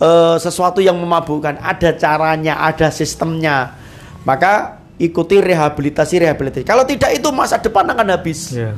eh, 0.00 0.36
sesuatu 0.40 0.80
yang 0.80 0.96
memabukkan. 1.00 1.60
Ada 1.60 1.96
caranya, 1.96 2.60
ada 2.60 2.88
sistemnya. 2.88 3.76
Maka 4.24 4.82
ikuti 4.96 5.40
rehabilitasi 5.40 6.24
rehabilitasi. 6.24 6.64
Kalau 6.64 6.84
tidak 6.88 7.12
itu 7.16 7.28
masa 7.32 7.60
depan 7.60 7.88
akan 7.88 8.08
habis. 8.16 8.52
Iya. 8.52 8.76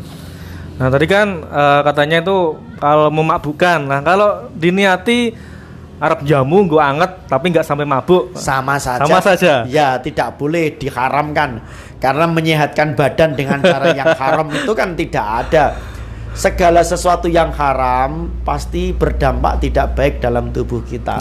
Nah 0.75 0.88
tadi 0.90 1.07
kan 1.07 1.26
eh, 1.43 1.81
katanya 1.87 2.19
itu 2.23 2.38
kalau 2.78 3.09
memabukkan. 3.11 3.78
Nah 3.87 4.00
kalau 4.02 4.50
diniati 4.52 5.35
Arab 6.02 6.26
jamu 6.26 6.66
gue 6.66 6.83
anget 6.83 7.31
tapi 7.31 7.54
nggak 7.54 7.64
sampai 7.64 7.87
mabuk. 7.87 8.35
Sama 8.35 8.76
saja. 8.83 9.07
Sama 9.07 9.21
saja. 9.23 9.62
Ya, 9.71 9.97
tidak 10.02 10.37
boleh 10.37 10.75
diharamkan 10.75 11.62
karena 12.02 12.26
menyehatkan 12.26 12.99
badan 12.99 13.38
dengan 13.38 13.62
cara 13.62 13.95
yang 13.95 14.11
haram 14.19 14.50
itu 14.50 14.73
kan 14.75 14.99
tidak 14.99 15.26
ada. 15.47 15.78
Segala 16.35 16.83
sesuatu 16.83 17.31
yang 17.31 17.54
haram 17.54 18.26
pasti 18.43 18.90
berdampak 18.90 19.62
tidak 19.62 19.95
baik 19.95 20.14
dalam 20.19 20.50
tubuh 20.50 20.83
Nah, 20.83 20.88
kita. 20.90 21.14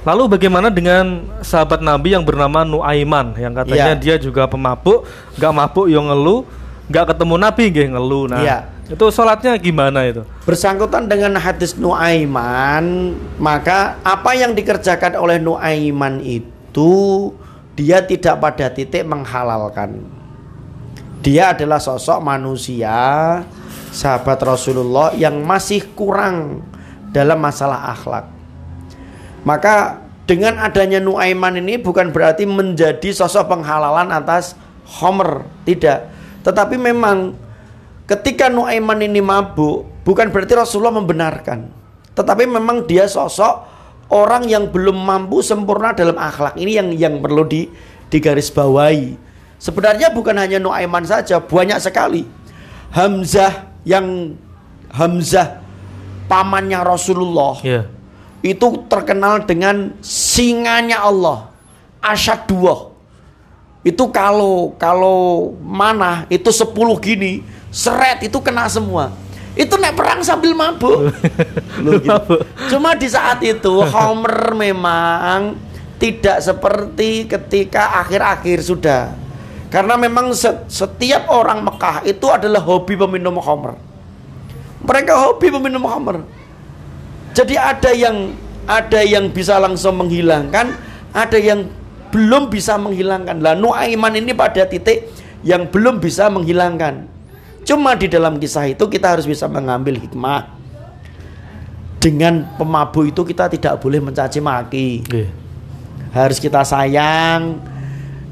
Lalu 0.00 0.40
bagaimana 0.40 0.72
dengan 0.72 1.28
sahabat 1.44 1.84
Nabi 1.84 2.16
yang 2.16 2.24
bernama 2.24 2.64
Nuaiman 2.64 3.36
yang 3.36 3.52
katanya 3.52 3.92
Iya. 3.92 4.00
dia 4.00 4.16
juga 4.16 4.48
pemabuk, 4.48 5.04
nggak 5.36 5.52
mabuk 5.52 5.92
yang 5.92 6.08
ngeluh, 6.08 6.48
nggak 6.90 7.14
ketemu 7.14 7.34
Nabi 7.38 7.62
nggih 7.70 7.86
ngeluh. 7.94 8.24
Nah, 8.26 8.42
Iya. 8.42 8.58
itu 8.90 9.06
sholatnya 9.14 9.54
gimana 9.62 10.02
itu? 10.10 10.26
Bersangkutan 10.42 11.06
dengan 11.06 11.38
hadis 11.38 11.78
Nuaiman, 11.78 13.14
maka 13.38 14.02
apa 14.02 14.34
yang 14.34 14.58
dikerjakan 14.58 15.14
oleh 15.14 15.38
Nuaiman 15.38 16.18
itu 16.18 17.30
dia 17.78 18.02
tidak 18.02 18.42
pada 18.42 18.66
titik 18.74 19.06
menghalalkan. 19.06 20.02
Dia 21.22 21.54
adalah 21.54 21.78
sosok 21.78 22.18
manusia 22.18 22.98
sahabat 23.94 24.40
Rasulullah 24.42 25.14
yang 25.14 25.38
masih 25.46 25.86
kurang 25.94 26.66
dalam 27.14 27.38
masalah 27.38 27.94
akhlak. 27.94 28.26
Maka 29.46 30.02
dengan 30.26 30.58
adanya 30.58 30.98
Nuaiman 30.98 31.54
ini 31.58 31.78
bukan 31.78 32.10
berarti 32.10 32.46
menjadi 32.46 33.14
sosok 33.14 33.46
penghalalan 33.46 34.10
atas 34.10 34.58
Homer, 34.98 35.46
tidak. 35.62 36.10
Tetapi 36.40 36.76
memang 36.80 37.36
ketika 38.08 38.48
Nuaiman 38.48 39.00
ini 39.04 39.20
mabuk, 39.20 39.86
bukan 40.02 40.32
berarti 40.32 40.56
Rasulullah 40.56 40.96
membenarkan. 40.96 41.68
Tetapi 42.16 42.44
memang 42.48 42.84
dia 42.88 43.06
sosok 43.06 43.68
orang 44.10 44.48
yang 44.50 44.68
belum 44.68 44.96
mampu 44.98 45.40
sempurna 45.44 45.94
dalam 45.94 46.18
akhlak. 46.18 46.58
Ini 46.58 46.72
yang 46.82 46.88
yang 46.96 47.14
perlu 47.22 47.46
di 47.46 47.70
digarisbawahi. 48.10 49.14
Sebenarnya 49.60 50.10
bukan 50.10 50.34
hanya 50.34 50.58
Nuaiman 50.58 51.06
saja, 51.06 51.38
banyak 51.38 51.78
sekali. 51.78 52.26
Hamzah 52.90 53.70
yang 53.86 54.34
Hamzah 54.90 55.62
pamannya 56.26 56.82
Rasulullah 56.82 57.58
Iya. 57.62 57.86
itu 58.42 58.66
terkenal 58.90 59.46
dengan 59.46 59.94
singanya 60.02 61.06
Allah 61.06 61.50
asyadullah 62.02 62.89
itu 63.80 64.04
kalau 64.12 64.76
kalau 64.76 65.56
mana 65.64 66.28
itu 66.28 66.52
10 66.52 66.68
gini 67.00 67.40
seret 67.72 68.20
itu 68.20 68.36
kena 68.42 68.68
semua. 68.68 69.14
Itu 69.56 69.74
naik 69.80 69.96
perang 69.98 70.20
sambil 70.22 70.54
mabuk. 70.54 71.10
Loh, 71.84 71.98
gitu. 71.98 72.34
cuma 72.70 72.94
di 72.94 73.08
saat 73.10 73.40
itu 73.42 73.72
Homer 73.94 74.54
memang 74.54 75.56
tidak 75.96 76.44
seperti 76.44 77.24
ketika 77.28 78.04
akhir-akhir 78.04 78.58
sudah. 78.62 79.02
Karena 79.70 79.94
memang 79.94 80.34
se- 80.34 80.66
setiap 80.66 81.30
orang 81.30 81.62
Mekah 81.62 82.02
itu 82.02 82.26
adalah 82.26 82.58
hobi 82.58 82.98
peminum 82.98 83.38
Homer. 83.38 83.78
Mereka 84.82 85.12
hobi 85.14 85.46
peminum 85.52 85.86
Homer. 85.86 86.26
Jadi 87.30 87.54
ada 87.54 87.94
yang 87.94 88.34
ada 88.66 89.00
yang 89.06 89.30
bisa 89.30 89.62
langsung 89.62 90.02
menghilangkan, 90.02 90.74
ada 91.14 91.38
yang 91.38 91.70
belum 92.10 92.50
bisa 92.50 92.76
menghilangkan. 92.76 93.38
Lah 93.38 93.54
Nuaiman 93.54 94.14
ini 94.18 94.34
pada 94.34 94.66
titik 94.66 95.10
yang 95.46 95.70
belum 95.70 96.02
bisa 96.02 96.28
menghilangkan. 96.28 97.06
Cuma 97.64 97.94
di 97.94 98.10
dalam 98.10 98.36
kisah 98.36 98.66
itu 98.68 98.84
kita 98.90 99.14
harus 99.16 99.24
bisa 99.24 99.46
mengambil 99.46 99.96
hikmah. 99.96 100.58
Dengan 102.00 102.48
pemabuk 102.56 103.12
itu 103.12 103.22
kita 103.22 103.46
tidak 103.52 103.78
boleh 103.78 104.00
mencaci 104.00 104.40
maki. 104.40 105.04
Iya. 105.04 105.28
Harus 106.10 106.40
kita 106.40 106.64
sayang, 106.64 107.60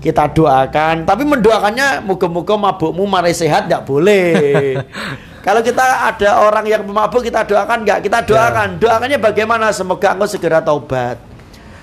kita 0.00 0.32
doakan. 0.32 1.04
Tapi 1.04 1.22
mendoakannya 1.28 2.02
moga-moga 2.02 2.56
mabukmu 2.56 3.04
mari 3.04 3.36
sehat 3.36 3.68
tidak 3.68 3.84
boleh. 3.84 4.80
Kalau 5.46 5.60
kita 5.62 6.08
ada 6.08 6.48
orang 6.48 6.66
yang 6.66 6.82
pemabuk 6.82 7.22
kita 7.22 7.44
doakan 7.44 7.84
nggak? 7.84 8.08
Kita 8.08 8.24
doakan. 8.24 8.80
Doakannya 8.80 9.20
bagaimana? 9.20 9.70
Semoga 9.70 10.16
engkau 10.16 10.26
segera 10.26 10.64
taubat. 10.64 11.27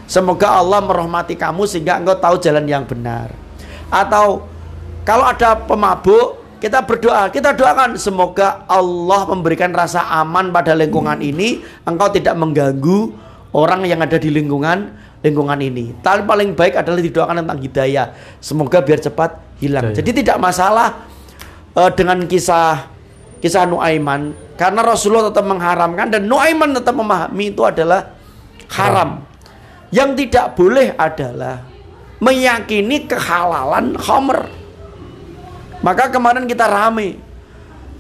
Semoga 0.06 0.62
Allah 0.62 0.82
merahmati 0.86 1.34
kamu 1.34 1.66
sehingga 1.66 1.98
engkau 1.98 2.18
tahu 2.18 2.38
jalan 2.38 2.66
yang 2.70 2.86
benar. 2.86 3.34
Atau 3.90 4.46
kalau 5.06 5.26
ada 5.30 5.58
pemabuk, 5.58 6.42
kita 6.62 6.82
berdoa, 6.82 7.30
kita 7.30 7.54
doakan 7.54 7.98
semoga 7.98 8.66
Allah 8.66 9.26
memberikan 9.30 9.70
rasa 9.74 10.06
aman 10.22 10.50
pada 10.50 10.74
lingkungan 10.74 11.22
ini, 11.22 11.62
engkau 11.86 12.10
tidak 12.10 12.34
mengganggu 12.38 13.14
orang 13.54 13.86
yang 13.86 14.02
ada 14.02 14.18
di 14.18 14.34
lingkungan 14.34 14.94
lingkungan 15.26 15.58
ini. 15.58 15.98
Tapi 16.06 16.22
paling 16.22 16.54
baik 16.54 16.78
adalah 16.78 17.02
didoakan 17.02 17.42
tentang 17.42 17.60
hidayah. 17.62 18.08
Semoga 18.38 18.86
biar 18.86 19.02
cepat 19.02 19.42
hilang. 19.58 19.90
Hidayah. 19.90 19.98
Jadi 19.98 20.10
tidak 20.22 20.38
masalah 20.38 21.06
eh, 21.74 21.92
dengan 21.98 22.26
kisah 22.30 22.94
kisah 23.42 23.70
Nuaiman 23.70 24.34
karena 24.58 24.82
Rasulullah 24.82 25.30
tetap 25.30 25.46
mengharamkan 25.46 26.10
dan 26.10 26.26
Nuaiman 26.26 26.74
tetap 26.74 26.94
memahami 26.98 27.54
itu 27.54 27.62
adalah 27.62 28.14
haram. 28.74 29.22
Yang 29.94 30.10
tidak 30.26 30.58
boleh 30.58 30.94
adalah 30.98 31.62
meyakini 32.24 33.06
kehalalan 33.06 33.94
khamr. 34.00 34.50
Maka 35.84 36.10
kemarin 36.10 36.50
kita 36.50 36.66
rame 36.66 37.20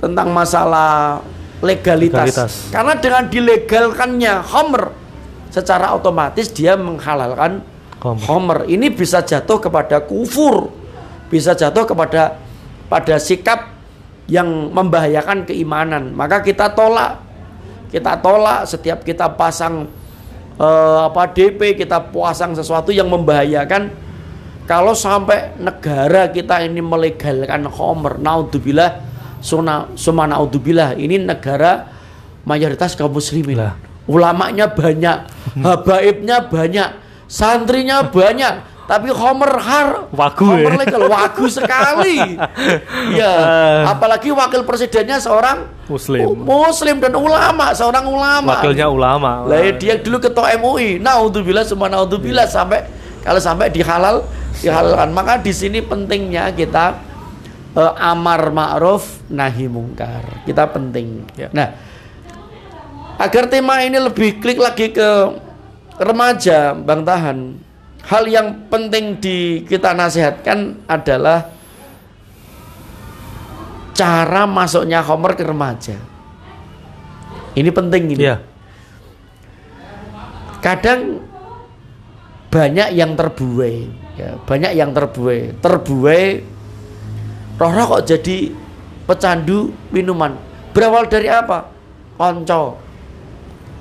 tentang 0.01 0.33
masalah 0.33 1.21
legalitas. 1.61 2.33
Legalitas. 2.33 2.53
Karena 2.73 2.93
dengan 2.97 3.23
dilegalkannya 3.29 4.33
khamr 4.41 4.83
secara 5.53 5.93
otomatis 5.95 6.51
dia 6.51 6.75
menghalalkan 6.75 7.63
Khamr. 8.01 8.21
khamr. 8.25 8.57
Ini 8.67 8.91
bisa 8.91 9.21
jatuh 9.23 9.61
kepada 9.61 10.01
kufur. 10.03 10.73
Bisa 11.29 11.57
jatuh 11.57 11.85
kepada 11.89 12.37
pada 12.85 13.15
sikap 13.17 13.75
yang 14.29 14.73
membahayakan 14.73 15.45
keimanan. 15.45 16.13
Maka 16.13 16.41
kita 16.41 16.73
tolak. 16.73 17.21
Kita 17.89 18.19
tolak 18.19 18.65
setiap 18.67 19.05
kita 19.05 19.31
pasang 19.33 19.87
eh, 20.59 20.99
apa 21.05 21.31
DP, 21.31 21.79
kita 21.79 22.11
pasang 22.11 22.55
sesuatu 22.55 22.91
yang 22.91 23.07
membahayakan 23.11 24.05
kalau 24.65 24.97
sampai 24.97 25.53
negara 25.61 26.25
kita 26.33 26.65
ini 26.65 26.81
melegalkan 26.81 27.69
khomer, 27.69 28.17
naudzubillah, 28.17 28.97
suna, 29.37 29.93
suma 29.93 30.25
naudzubillah, 30.25 30.97
ini 30.97 31.21
negara 31.21 31.85
mayoritas 32.49 32.97
kaum 32.97 33.13
muslimin. 33.13 33.61
Lah. 33.61 33.77
Ulamanya 34.09 34.73
banyak, 34.73 35.17
habaibnya 35.61 36.49
banyak, 36.49 36.97
santrinya 37.29 38.09
banyak, 38.09 38.53
tapi 38.85 39.09
khomer 39.09 39.49
har, 39.57 40.05
Wagu 40.13 40.45
khomer 40.45 40.77
ya? 40.77 40.79
legal, 40.85 41.09
wagu 41.09 41.45
sekali. 41.57 42.37
ya, 43.11 43.33
apalagi 43.89 44.29
wakil 44.29 44.61
presidennya 44.61 45.17
seorang 45.17 45.65
Muslim. 45.89 46.45
muslim 46.45 47.01
dan 47.01 47.17
ulama, 47.17 47.73
seorang 47.73 48.05
ulama. 48.05 48.61
Wakilnya 48.61 48.85
ulama. 48.85 49.41
Lah 49.45 49.73
dia 49.73 49.97
dulu 49.97 50.21
ketua 50.21 50.53
MUI. 50.55 51.01
Naudzubillah 51.01 51.65
semua 51.65 51.89
naudzubillah 51.89 52.45
sampai 52.45 52.85
kalau 53.21 53.41
sampai 53.41 53.73
dihalal 53.73 54.21
dihalalkan. 54.61 55.09
Maka 55.13 55.41
di 55.41 55.49
sini 55.49 55.81
pentingnya 55.81 56.53
kita 56.53 56.93
eh, 57.73 57.93
amar 57.97 58.53
ma'ruf 58.53 59.25
nahi 59.29 59.65
mungkar. 59.65 60.45
Kita 60.45 60.69
penting. 60.69 61.25
Ya. 61.33 61.49
Nah, 61.49 61.73
agar 63.17 63.49
tema 63.49 63.81
ini 63.81 63.97
lebih 63.97 64.37
klik 64.37 64.61
lagi 64.61 64.93
ke 64.93 65.09
remaja, 65.97 66.77
Bang 66.77 67.01
Tahan. 67.01 67.64
Hal 68.05 68.29
yang 68.29 68.69
penting 68.69 69.17
di 69.17 69.37
kita 69.65 69.91
nasihatkan 69.91 70.85
adalah 70.85 71.49
cara 73.91 74.45
masuknya 74.45 75.01
Homer 75.01 75.33
ke 75.33 75.41
remaja. 75.41 75.97
Ini 77.55 77.69
penting 77.71 78.03
ini 78.11 78.21
Iya. 78.21 78.37
kadang 80.59 81.21
banyak 82.49 82.89
yang 82.91 83.13
terbuai 83.13 83.77
ya 84.17 84.33
banyak 84.43 84.71
yang 84.73 84.91
terbuai 84.91 85.61
terbuai 85.61 86.23
roh 87.55 87.69
kok 87.69 88.01
jadi 88.03 88.49
pecandu 89.05 89.69
minuman 89.93 90.33
berawal 90.73 91.05
dari 91.05 91.29
apa 91.29 91.69
konco 92.17 92.81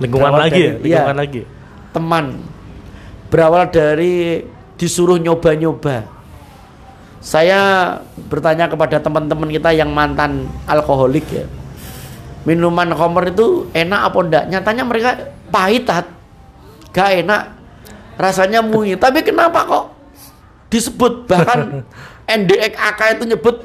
Lingkungan 0.03 0.29
Berawal 0.29 0.43
lagi 0.45 0.61
ya, 0.61 0.71
dari- 0.75 0.83
iya. 0.85 0.97
lingkungan 1.01 1.19
lagi. 1.19 1.43
teman 1.95 2.25
berawal 3.35 3.67
dari 3.67 4.47
disuruh 4.79 5.19
nyoba-nyoba. 5.19 6.07
Saya 7.19 7.99
bertanya 8.31 8.71
kepada 8.71 9.03
teman-teman 9.03 9.51
kita 9.51 9.75
yang 9.75 9.91
mantan 9.91 10.47
alkoholik 10.71 11.27
ya 11.35 11.51
minuman 12.47 12.93
khamr 12.95 13.35
itu 13.35 13.67
enak 13.75 14.01
apa 14.07 14.19
enggak? 14.23 14.45
Nyatanya 14.55 14.85
mereka 14.87 15.11
pahit 15.51 15.91
gak 16.95 17.11
enak. 17.27 17.43
Rasanya 18.15 18.63
muih 18.63 18.95
tapi 18.95 19.27
kenapa 19.27 19.67
kok 19.67 19.85
disebut? 20.71 21.27
Bahkan 21.27 21.83
NDXAK 22.39 23.01
itu 23.19 23.25
nyebut 23.35 23.57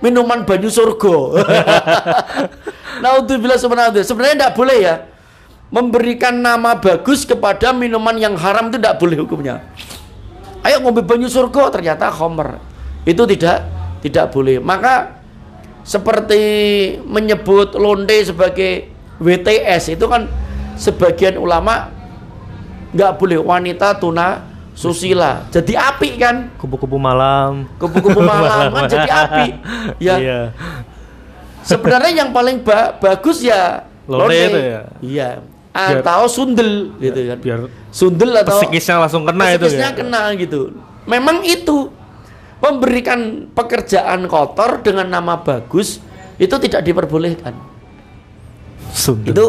minuman 0.00 0.48
banyu 0.48 0.72
surga. 0.72 1.44
Naudzubillah 3.04 3.60
subhanahu 3.60 4.00
sebenarnya 4.00 4.36
tidak 4.40 4.54
boleh 4.56 4.78
ya 4.80 5.11
memberikan 5.72 6.36
nama 6.36 6.76
bagus 6.76 7.24
kepada 7.24 7.72
minuman 7.72 8.12
yang 8.20 8.36
haram 8.36 8.68
itu 8.68 8.76
tidak 8.76 9.00
boleh 9.00 9.16
hukumnya. 9.24 9.64
Ayo 10.62 10.78
ngombe 10.84 11.00
banyu 11.02 11.26
surga 11.26 11.72
ternyata 11.72 12.12
khamr. 12.12 12.60
Itu 13.08 13.24
tidak 13.24 13.66
tidak 14.04 14.30
boleh. 14.30 14.60
Maka 14.60 15.18
seperti 15.82 16.38
menyebut 17.02 17.74
lonte 17.74 18.14
sebagai 18.22 18.92
WTS 19.18 19.96
itu 19.98 20.04
kan 20.06 20.28
sebagian 20.76 21.40
ulama 21.40 21.88
nggak 22.92 23.12
boleh. 23.16 23.40
Wanita 23.40 23.96
tuna 23.96 24.44
susila. 24.76 25.48
Jadi 25.48 25.72
api 25.72 26.20
kan? 26.20 26.52
Kupu-kupu 26.60 27.00
malam. 27.00 27.64
kupu-kupu 27.80 28.20
malam 28.30 28.76
kan 28.76 28.84
jadi 28.92 29.10
api. 29.10 29.46
Ya. 29.98 30.16
Iya. 30.20 30.40
sebenarnya 31.62 32.26
yang 32.26 32.30
paling 32.34 32.60
ba- 32.66 32.98
bagus 32.98 33.38
ya 33.38 33.86
Lonte 34.10 34.34
itu 34.34 34.58
ya? 34.58 34.82
iya 34.98 35.28
Biar- 35.72 36.04
atau 36.04 36.28
sundel 36.28 36.92
gitu 37.00 37.20
kan 37.32 37.38
Biar 37.40 37.60
sundel 37.88 38.30
atau 38.36 38.60
psikisnya 38.60 39.00
langsung 39.00 39.24
kena 39.24 39.56
itu 39.56 39.64
psikisnya 39.64 39.88
ya. 39.90 39.96
kena 39.96 40.22
gitu 40.36 40.76
memang 41.08 41.40
itu 41.42 41.88
memberikan 42.62 43.50
pekerjaan 43.50 44.28
kotor 44.28 44.84
dengan 44.84 45.08
nama 45.08 45.40
bagus 45.40 45.98
itu 46.36 46.54
tidak 46.62 46.84
diperbolehkan 46.84 47.56
Sundel. 48.92 49.32
itu 49.32 49.46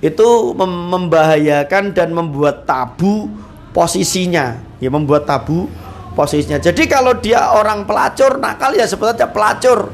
itu 0.00 0.28
mem- 0.56 0.88
membahayakan 0.96 1.92
dan 1.92 2.16
membuat 2.16 2.64
tabu 2.64 3.28
posisinya, 3.76 4.56
ya 4.80 4.88
membuat 4.88 5.28
tabu 5.28 5.68
posisinya. 6.16 6.56
Jadi 6.56 6.88
kalau 6.88 7.12
dia 7.20 7.52
orang 7.52 7.84
pelacur 7.84 8.40
nakal 8.40 8.72
ya 8.72 8.88
sebut 8.88 9.12
aja 9.12 9.28
pelacur, 9.28 9.92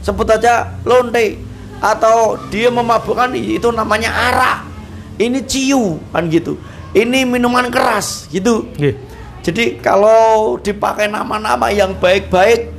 sebut 0.00 0.30
aja 0.30 0.78
lonte 0.86 1.42
atau 1.82 2.38
dia 2.48 2.70
memabukkan 2.70 3.34
itu 3.34 3.68
namanya 3.74 4.10
arak. 4.14 4.58
Ini 5.18 5.38
ciu 5.44 5.98
kan 6.14 6.30
gitu. 6.30 6.56
Ini 6.94 7.26
minuman 7.26 7.68
keras 7.68 8.30
gitu. 8.30 8.70
Nggih. 8.78 8.94
Jadi 9.42 9.64
kalau 9.82 10.56
dipakai 10.58 11.10
nama-nama 11.10 11.70
yang 11.70 11.94
baik-baik 11.98 12.70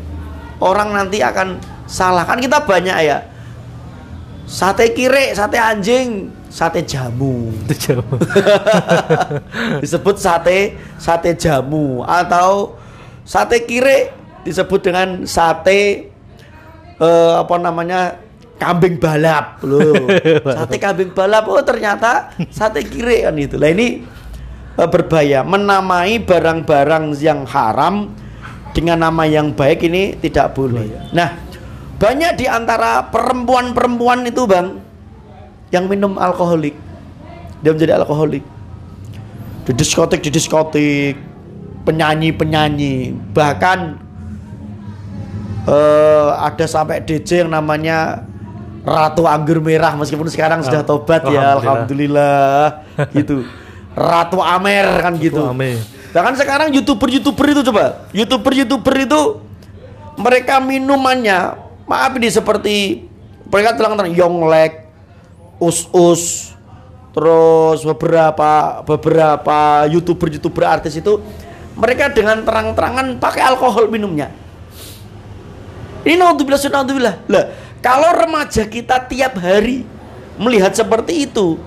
orang 0.60 0.96
nanti 0.96 1.24
akan 1.24 1.60
salah 1.90 2.24
kan 2.24 2.40
kita 2.40 2.64
banyak 2.64 2.98
ya. 3.04 3.20
Sate 4.50 4.98
kire, 4.98 5.30
sate 5.38 5.62
anjing, 5.62 6.34
sate 6.50 6.82
jamu. 6.82 7.54
Disebut 9.84 10.16
sate 10.18 10.74
sate 10.98 11.38
jamu 11.38 12.02
atau 12.02 12.74
sate 13.22 13.62
kire 13.70 14.10
disebut 14.44 14.82
dengan 14.82 15.30
sate 15.30 16.10
eh, 16.98 17.34
apa 17.38 17.56
namanya 17.62 18.18
kambing 18.60 19.00
balap 19.00 19.64
loh 19.64 20.06
sate 20.60 20.76
kambing 20.78 21.16
balap 21.16 21.48
oh 21.48 21.64
ternyata 21.64 22.36
sate 22.52 22.84
kire 22.84 23.24
kan 23.24 23.34
itu. 23.40 23.56
Lah 23.56 23.72
ini 23.72 24.04
eh, 24.76 24.90
berbahaya. 24.92 25.48
Menamai 25.48 26.20
barang-barang 26.20 27.16
yang 27.24 27.48
haram 27.48 28.12
dengan 28.76 29.08
nama 29.08 29.24
yang 29.26 29.56
baik 29.56 29.88
ini 29.88 30.20
tidak 30.20 30.54
boleh. 30.54 30.92
Nah 31.16 31.40
banyak 32.00 32.36
di 32.40 32.46
antara 32.46 33.08
perempuan-perempuan 33.08 34.28
itu 34.28 34.44
bang 34.44 34.78
yang 35.72 35.88
minum 35.88 36.20
alkoholik. 36.20 36.76
Dia 37.64 37.72
menjadi 37.72 37.96
alkoholik. 38.04 38.44
Di 39.66 39.72
diskotik 39.72 40.20
di 40.20 40.30
diskotik. 40.30 41.16
Penyanyi 41.80 42.36
penyanyi 42.36 43.16
bahkan 43.34 43.98
eh, 45.66 46.30
ada 46.36 46.66
sampai 46.70 47.02
DJ 47.02 47.48
yang 47.48 47.56
namanya 47.56 48.28
Ratu 48.90 49.24
Anggur 49.30 49.62
Merah 49.62 49.94
meskipun 49.94 50.26
sekarang 50.34 50.66
sudah 50.66 50.82
tobat 50.82 51.22
ya 51.30 51.54
alhamdulillah. 51.62 52.82
gitu. 53.18 53.46
Ratu 53.94 54.42
Amer 54.42 54.86
kan 55.06 55.14
gitu. 55.18 55.46
Amin. 55.46 55.78
bahkan 56.10 56.34
sekarang 56.34 56.74
youtuber 56.74 57.06
youtuber 57.06 57.46
itu 57.54 57.62
coba. 57.70 58.10
Youtuber 58.10 58.54
youtuber 58.58 58.96
itu 58.98 59.22
mereka 60.18 60.58
minumannya 60.58 61.54
maaf 61.86 62.18
ini 62.18 62.34
seperti 62.34 63.06
mereka 63.46 63.78
terang-terang 63.78 64.10
Yonglek 64.18 64.90
us-us 65.62 66.54
terus 67.14 67.86
beberapa 67.86 68.82
beberapa 68.86 69.86
youtuber 69.86 70.34
youtuber 70.34 70.66
artis 70.66 70.98
itu 70.98 71.22
mereka 71.78 72.10
dengan 72.10 72.42
terang-terangan 72.42 73.22
pakai 73.22 73.42
alkohol 73.46 73.86
minumnya. 73.88 74.34
Ini 76.04 76.16
naudzubillah 76.16 76.60
naudzubillah. 76.60 77.16
Lah 77.28 77.46
kalau 77.80 78.12
remaja 78.16 78.64
kita 78.68 79.00
tiap 79.08 79.40
hari 79.40 79.84
melihat 80.40 80.72
seperti 80.76 81.28
itu 81.28 81.60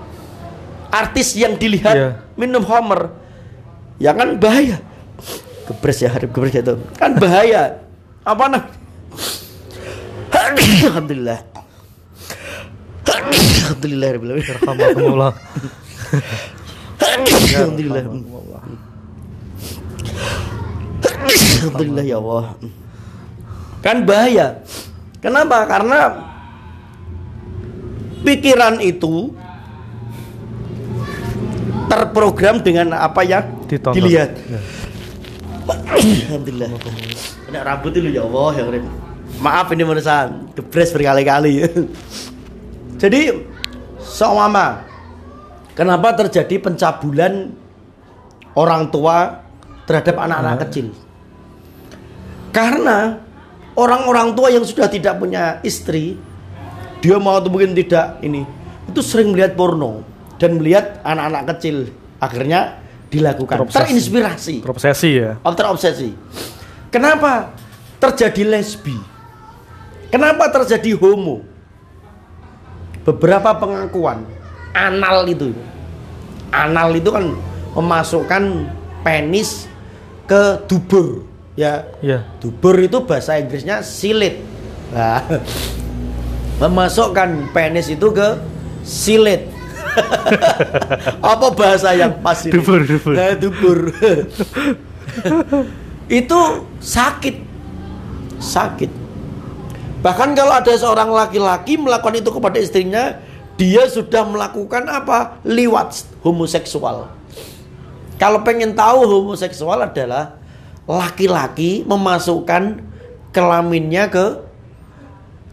artis 0.89 1.33
yang 1.33 1.57
dilihat 1.57 1.95
Iya. 1.95 2.09
minum 2.33 2.61
homer 2.61 3.13
ya 3.97 4.13
kan 4.13 4.37
bahaya 4.37 4.77
gebres 5.65 6.01
ya 6.01 6.09
harap 6.09 6.29
gebres 6.29 6.53
itu 6.53 6.75
kan 6.97 7.17
bahaya 7.17 7.81
apa 8.23 8.43
nah 8.49 8.63
Alhamdulillah 10.33 11.39
Alhamdulillah. 13.63 14.09
Alhamdulillah. 14.11 15.31
Alhamdulillah. 16.99 18.03
Alhamdulillah 21.63 22.03
ya 22.03 22.17
Allah. 22.19 22.45
Kan 23.83 23.97
bahaya. 24.03 24.47
Kenapa? 25.23 25.63
Karena 25.63 25.99
pikiran 28.27 28.83
itu 28.83 29.31
terprogram 31.87 32.59
dengan 32.59 32.91
apa 32.91 33.23
yang 33.23 33.47
Ditonton. 33.71 33.95
dilihat. 33.95 34.35
Ya. 34.35 34.59
Alhamdulillah. 35.63 36.69
Kena 37.47 37.59
rambut 37.63 37.91
dulu 37.95 38.09
ya 38.11 38.27
Allah 38.27 38.51
ya 38.59 38.63
Karim. 38.67 38.85
Maaf 39.39 39.67
ini 39.71 39.83
menesan 39.87 40.51
debres 40.51 40.91
berkali-kali. 40.91 41.63
Jadi 43.01 43.21
seumpama 44.03 44.83
kenapa 45.71 46.15
terjadi 46.19 46.59
pencabulan 46.59 47.51
orang 48.59 48.91
tua 48.91 49.43
terhadap 49.87 50.19
anak-anak 50.19 50.67
kecil? 50.67 50.91
Karena 52.51 53.23
orang-orang 53.77 54.33
tua 54.37 54.53
yang 54.53 54.65
sudah 54.65 54.87
tidak 54.89 55.17
punya 55.17 55.59
istri, 55.65 56.17
dia 57.03 57.17
mau 57.19 57.37
atau 57.37 57.51
mungkin 57.51 57.75
tidak 57.75 58.21
ini, 58.23 58.45
itu 58.89 59.01
sering 59.03 59.33
melihat 59.33 59.57
porno 59.57 60.05
dan 60.37 60.57
melihat 60.61 61.01
anak-anak 61.03 61.43
kecil, 61.55 61.89
akhirnya 62.21 62.79
dilakukan 63.13 63.61
Terobsesi. 63.61 63.77
terinspirasi 63.77 64.55
Terobsesi 64.65 65.09
ya. 65.13 65.31
Oh, 65.45 65.53
terobsesi. 65.53 66.09
Kenapa 66.89 67.53
terjadi 68.01 68.57
lesbi? 68.57 68.97
Kenapa 70.09 70.49
terjadi 70.49 70.97
homo? 70.97 71.45
Beberapa 73.05 73.53
pengakuan 73.57 74.25
anal 74.73 75.25
itu. 75.29 75.53
Anal 76.53 76.93
itu 76.93 77.09
kan 77.09 77.33
memasukkan 77.73 78.69
penis 79.01 79.65
ke 80.29 80.61
dubur, 80.69 81.25
ya. 81.57 81.87
Iya. 82.01 82.25
Dubur 82.41 82.77
itu 82.77 83.01
bahasa 83.05 83.37
Inggrisnya 83.37 83.81
silit. 83.81 84.41
Nah, 84.93 85.21
memasukkan 86.61 87.53
penis 87.53 87.89
itu 87.89 88.07
ke 88.13 88.37
silit. 88.85 89.49
Apa 91.21 91.53
bahasa 91.53 91.93
yang 91.93 92.17
pas 92.21 92.41
ini? 92.45 92.53
Dubur, 92.53 92.81
dubur. 92.81 93.13
Nah, 93.13 93.33
dubur. 93.37 93.77
itu 96.21 96.39
sakit. 96.81 97.35
Sakit. 98.41 98.91
Bahkan 100.03 100.35
kalau 100.35 100.51
ada 100.51 100.73
seorang 100.75 101.09
laki-laki 101.15 101.79
melakukan 101.79 102.19
itu 102.19 102.29
kepada 102.33 102.57
istrinya, 102.59 103.23
dia 103.55 103.87
sudah 103.87 104.27
melakukan 104.27 104.83
apa? 104.91 105.39
Liwat 105.47 105.95
homoseksual. 106.25 107.07
Kalau 108.19 108.39
pengen 108.43 108.75
tahu 108.75 109.07
homoseksual 109.07 109.79
adalah 109.79 110.42
laki-laki 110.87 111.87
memasukkan 111.87 112.83
kelaminnya 113.31 114.11
ke 114.11 114.25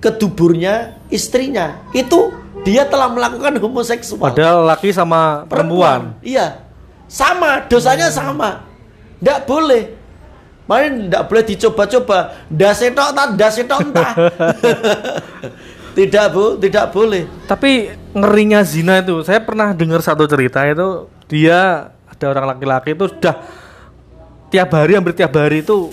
ke 0.01 0.11
tuburnya 0.16 0.97
istrinya. 1.12 1.85
Itu 1.93 2.33
dia 2.64 2.88
telah 2.88 3.09
melakukan 3.12 3.57
homoseksual. 3.61 4.33
Padahal 4.33 4.64
laki 4.69 4.90
sama 4.93 5.45
perempuan. 5.47 6.16
Iya. 6.25 6.64
Sama, 7.11 7.66
dosanya 7.66 8.09
sama. 8.12 8.64
Nggak 9.21 9.40
boleh. 9.45 9.83
Makanya 10.71 10.90
nggak 11.11 11.25
boleh 11.27 11.45
dicoba-coba. 11.45 12.19
Dasetok 12.47 13.09
tak, 13.11 13.29
dasetok 13.35 13.81
entah. 13.90 14.12
tidak 15.99 16.25
bu, 16.31 16.45
tidak 16.62 16.87
boleh. 16.95 17.27
Tapi 17.51 17.90
ngerinya 18.14 18.62
zina 18.62 19.03
itu, 19.03 19.21
saya 19.27 19.43
pernah 19.43 19.75
dengar 19.75 19.99
satu 20.01 20.31
cerita 20.31 20.62
itu 20.62 21.11
dia 21.27 21.90
ada 21.90 22.25
orang 22.31 22.55
laki-laki 22.55 22.95
itu 22.95 23.11
sudah 23.11 23.43
tiap 24.51 24.75
hari 24.75 24.99
hampir 24.99 25.15
tiap 25.15 25.33
hari 25.39 25.63
itu 25.63 25.89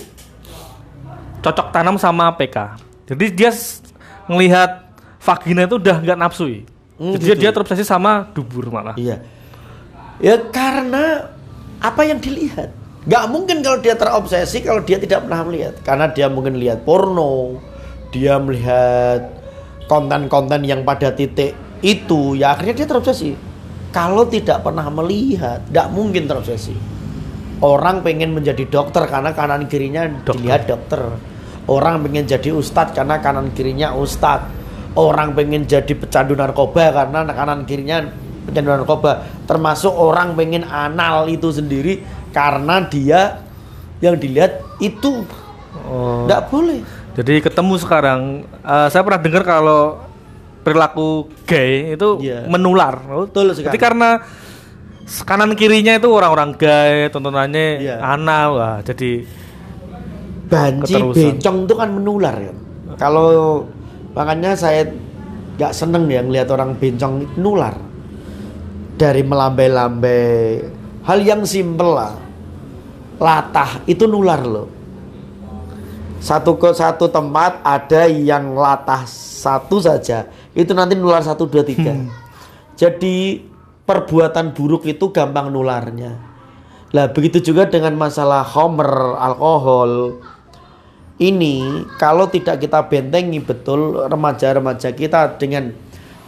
cocok 1.40 1.70
tanam 1.70 1.96
sama 1.96 2.34
PK. 2.34 2.76
Jadi 3.08 3.24
dia 3.32 3.50
ngelihat 4.28 4.84
vagina 5.22 5.64
itu 5.64 5.78
udah 5.78 5.96
nggak 6.02 6.18
nafsu. 6.18 6.66
Hmm, 6.98 7.14
Jadi 7.14 7.24
gitu. 7.24 7.40
dia 7.46 7.50
terobsesi 7.54 7.86
sama 7.86 8.26
dubur 8.34 8.68
malah. 8.68 8.98
Iya. 8.98 9.22
Ya 10.18 10.34
karena 10.50 11.30
apa 11.78 12.02
yang 12.02 12.18
dilihat. 12.18 12.74
Nggak 13.06 13.24
mungkin 13.30 13.56
kalau 13.62 13.78
dia 13.80 13.94
terobsesi 13.94 14.60
kalau 14.66 14.82
dia 14.82 14.98
tidak 14.98 15.24
pernah 15.24 15.46
melihat. 15.46 15.74
Karena 15.86 16.10
dia 16.10 16.26
mungkin 16.26 16.58
lihat 16.58 16.82
porno, 16.82 17.62
dia 18.10 18.36
melihat 18.36 19.30
konten-konten 19.86 20.66
yang 20.66 20.82
pada 20.82 21.14
titik 21.14 21.54
itu, 21.80 22.34
ya 22.34 22.52
akhirnya 22.52 22.84
dia 22.84 22.86
terobsesi. 22.90 23.32
Kalau 23.88 24.28
tidak 24.28 24.60
pernah 24.60 24.84
melihat, 24.92 25.64
nggak 25.70 25.88
mungkin 25.94 26.28
terobsesi. 26.28 26.97
Orang 27.58 28.06
pengen 28.06 28.38
menjadi 28.38 28.62
dokter 28.70 29.02
karena 29.06 29.34
kanan 29.34 29.66
kirinya 29.66 30.06
Dokter. 30.06 30.32
dilihat 30.38 30.62
dokter. 30.66 31.00
Orang 31.66 32.00
pengen 32.06 32.24
jadi 32.24 32.54
ustadz 32.54 32.94
karena 32.94 33.18
kanan 33.18 33.50
kirinya 33.52 33.92
ustadz. 33.92 34.46
Orang 34.94 35.34
pengen 35.34 35.66
jadi 35.66 35.90
pecandu 35.90 36.34
narkoba 36.34 36.90
karena 36.90 37.26
kanan 37.26 37.66
kirinya 37.66 38.06
pecandu 38.46 38.70
narkoba. 38.72 39.26
Termasuk 39.44 39.90
orang 39.90 40.32
pengen 40.32 40.62
anal 40.62 41.26
itu 41.26 41.50
sendiri 41.50 42.00
karena 42.30 42.86
dia 42.86 43.42
yang 43.98 44.14
dilihat 44.14 44.62
itu 44.78 45.26
Oh. 45.78 46.24
nggak 46.24 46.48
boleh. 46.48 46.80
Jadi 47.12 47.42
ketemu 47.42 47.74
sekarang, 47.76 48.20
eh, 48.44 48.88
saya 48.88 49.02
pernah 49.02 49.20
dengar 49.20 49.42
kalau 49.42 50.00
perilaku 50.62 51.28
gay 51.44 51.94
itu 51.94 52.20
Iya. 52.20 52.46
menular. 52.46 53.00
Oh, 53.08 53.24
Betul 53.26 53.52
sekali. 53.52 53.72
Jadi 53.72 53.78
karena 53.78 54.20
kanan 55.24 55.56
kirinya 55.56 55.96
itu 55.96 56.08
orang-orang 56.12 56.52
gay 56.54 57.08
tontonannya 57.08 57.66
Iya. 57.80 57.96
anak 58.00 58.44
wah 58.52 58.76
jadi 58.84 59.24
banci 60.48 60.94
Keterusan. 60.96 61.16
bencong 61.16 61.56
itu 61.64 61.74
kan 61.76 61.88
menular 61.92 62.36
kan 62.36 62.56
kalau 62.98 63.28
makanya 64.16 64.52
saya 64.58 64.88
nggak 65.58 65.74
seneng 65.74 66.06
ya 66.06 66.22
ngelihat 66.22 66.48
orang 66.54 66.78
bencong 66.78 67.34
nular. 67.34 67.74
Dari 68.98 69.22
melambai-lambai. 69.22 70.62
Hal 71.02 71.18
yang 71.22 71.42
simpel 71.46 71.94
lah. 71.94 72.14
Latah 73.18 73.82
itu 73.86 74.06
nular 74.06 74.42
loh. 74.42 74.66
Satu 76.18 76.58
ke 76.58 76.70
satu 76.74 77.06
tempat 77.06 77.62
ada 77.62 78.06
yang 78.10 78.54
latah 78.54 79.06
satu 79.06 79.78
saja 79.78 80.26
itu 80.50 80.74
nanti 80.74 80.98
nular 80.98 81.22
satu 81.22 81.46
dua 81.46 81.62
tiga. 81.62 81.94
Jadi 82.74 83.42
perbuatan 83.88 84.52
buruk 84.52 84.84
itu 84.84 85.08
gampang 85.08 85.48
nularnya. 85.48 86.20
Lah 86.92 87.08
begitu 87.08 87.40
juga 87.40 87.64
dengan 87.64 87.96
masalah 87.96 88.44
homer 88.44 89.16
alkohol. 89.16 90.20
Ini 91.18 91.88
kalau 91.98 92.28
tidak 92.28 92.60
kita 92.60 92.84
bentengi 92.86 93.40
betul 93.42 94.06
remaja-remaja 94.06 94.92
kita 94.92 95.40
dengan 95.40 95.72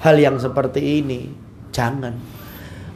hal 0.01 0.17
yang 0.17 0.41
seperti 0.41 1.05
ini 1.05 1.31
jangan. 1.71 2.17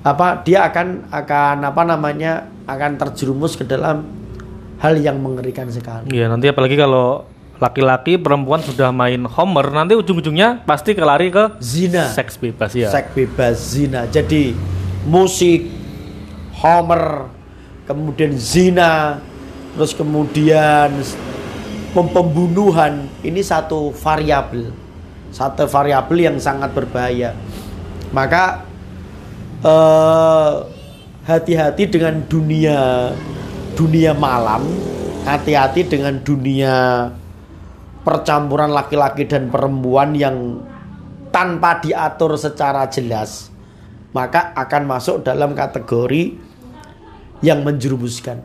Apa 0.03 0.43
dia 0.43 0.67
akan 0.67 1.13
akan 1.13 1.57
apa 1.65 1.83
namanya 1.85 2.49
akan 2.67 2.99
terjerumus 2.99 3.55
ke 3.55 3.69
dalam 3.69 4.09
hal 4.81 4.97
yang 4.99 5.21
mengerikan 5.21 5.71
sekali. 5.71 6.11
Ya 6.11 6.27
nanti 6.27 6.51
apalagi 6.51 6.75
kalau 6.75 7.29
laki-laki 7.63 8.19
perempuan 8.19 8.59
sudah 8.61 8.91
main 8.91 9.23
homer 9.25 9.67
nanti 9.71 9.95
ujung-ujungnya 9.95 10.67
pasti 10.67 10.93
kelari 10.93 11.31
ke 11.31 11.55
zina. 11.63 12.11
seks 12.11 12.35
bebas 12.35 12.75
ya 12.75 12.91
seks 12.91 13.15
bebas 13.15 13.57
zina. 13.59 14.11
Jadi 14.11 14.55
musik 15.07 15.71
homer 16.59 17.31
kemudian 17.87 18.35
zina 18.35 19.23
terus 19.75 19.95
kemudian 19.95 20.91
pembunuhan 21.95 23.07
ini 23.23 23.41
satu 23.43 23.95
variabel. 23.95 24.75
Satu 25.35 25.67
variabel 25.67 26.31
yang 26.31 26.37
sangat 26.39 26.71
berbahaya. 26.75 27.35
Maka 28.15 28.63
eh, 29.63 30.55
hati-hati 31.27 31.91
dengan 31.91 32.23
dunia 32.27 33.11
dunia 33.79 34.15
malam. 34.15 34.63
Hati-hati 35.25 35.89
dengan 35.89 36.21
dunia 36.21 37.09
percampuran 38.05 38.71
laki-laki 38.71 39.25
dan 39.25 39.49
perempuan 39.49 40.13
yang 40.13 40.61
tanpa 41.33 41.81
diatur 41.83 42.37
secara 42.39 42.87
jelas 42.87 43.51
maka 44.15 44.55
akan 44.55 44.87
masuk 44.87 45.27
dalam 45.27 45.59
kategori 45.59 46.39
yang 47.43 47.67
menjerumuskan. 47.67 48.41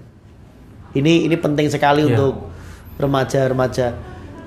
Ini 0.97 1.29
ini 1.29 1.35
penting 1.37 1.69
sekali 1.69 2.01
Iya. 2.01 2.17
untuk 2.17 2.49
remaja-remaja. 2.97 3.93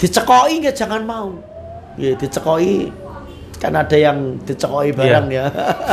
Dicekoi 0.03 0.59
nggak? 0.59 0.75
Jangan 0.75 1.07
mau. 1.07 1.39
Ya 1.95 2.19
dicekoi 2.19 2.91
kan 3.63 3.79
ada 3.79 3.95
yang 3.95 4.43
dicekoi 4.43 4.91
barang 4.91 5.31
ya. 5.31 5.47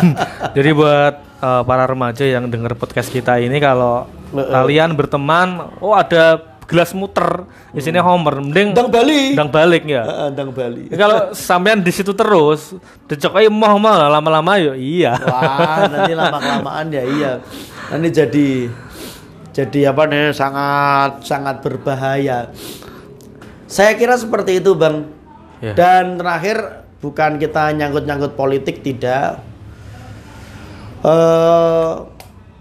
Jadi 0.58 0.70
buat 0.74 1.14
eh, 1.22 1.62
para 1.62 1.86
remaja 1.86 2.26
yang 2.26 2.50
dengar 2.50 2.74
podcast 2.74 3.14
kita 3.14 3.38
ini 3.38 3.62
kalau 3.62 4.10
Heeh. 4.34 4.50
kalian 4.50 4.98
berteman, 4.98 5.78
oh 5.78 5.94
ada 5.94 6.42
gelas 6.70 6.94
muter, 6.94 7.50
isinya 7.74 8.06
homer, 8.06 8.46
mending 8.46 8.78
Ndang 8.78 8.94
Bali 8.94 9.34
ndang 9.34 9.50
balik 9.50 9.90
ya. 9.90 10.06
Heeh, 10.06 10.28
ndang 10.38 10.54
Bali 10.54 10.86
kalau 10.94 11.34
sampean 11.34 11.82
di 11.82 11.90
situ 11.90 12.14
terus, 12.14 12.78
dicokai 13.10 13.50
mau 13.50 13.82
mau 13.82 13.98
lama-lama 13.98 14.62
yuk 14.62 14.78
iya. 14.78 15.18
Wah, 15.18 15.90
nanti 15.90 16.14
lama 16.20 16.38
kelamaan 16.38 16.94
ya 16.94 17.02
iya. 17.02 17.32
Nanti 17.90 18.08
jadi 18.14 18.50
jadi 19.50 19.80
apa 19.90 20.06
nih 20.06 20.30
sangat 20.30 21.26
sangat 21.26 21.66
berbahaya. 21.66 22.54
Saya 23.66 23.98
kira 23.98 24.14
seperti 24.14 24.62
itu, 24.62 24.78
Bang. 24.78 25.10
Ya. 25.66 25.74
Dan 25.74 26.22
terakhir 26.22 26.86
bukan 27.02 27.42
kita 27.42 27.74
nyangkut-nyangkut 27.74 28.38
politik 28.38 28.86
tidak. 28.86 29.42
Eh 31.02 32.19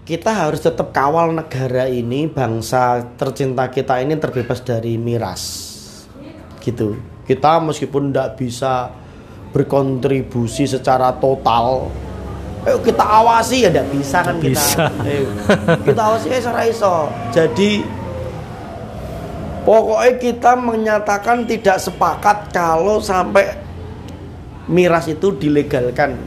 kita 0.09 0.33
harus 0.33 0.65
tetap 0.65 0.89
kawal 0.89 1.29
negara 1.37 1.85
ini, 1.85 2.25
bangsa 2.25 3.13
tercinta 3.13 3.69
kita 3.69 4.01
ini 4.01 4.17
terbebas 4.17 4.65
dari 4.65 4.97
miras. 4.97 5.69
Gitu. 6.57 6.97
Kita 7.29 7.61
meskipun 7.61 8.09
tidak 8.09 8.41
bisa 8.41 8.89
berkontribusi 9.53 10.65
secara 10.65 11.13
total 11.21 11.93
Ayo 12.67 12.75
kita 12.83 13.01
awasi 13.07 13.63
ya 13.63 13.71
tidak 13.71 13.87
bisa 13.87 14.19
kan 14.19 14.35
kita. 14.35 14.51
Bisa. 14.51 14.83
Ayo, 15.07 15.31
kita 15.87 16.01
awasi 16.11 16.27
ya 16.27 16.63
iso. 16.67 17.07
Jadi 17.31 17.79
pokoknya 19.63 20.11
kita 20.19 20.51
menyatakan 20.59 21.47
tidak 21.47 21.79
sepakat 21.79 22.51
kalau 22.51 22.99
sampai 22.99 23.55
miras 24.67 25.07
itu 25.07 25.31
dilegalkan 25.39 26.19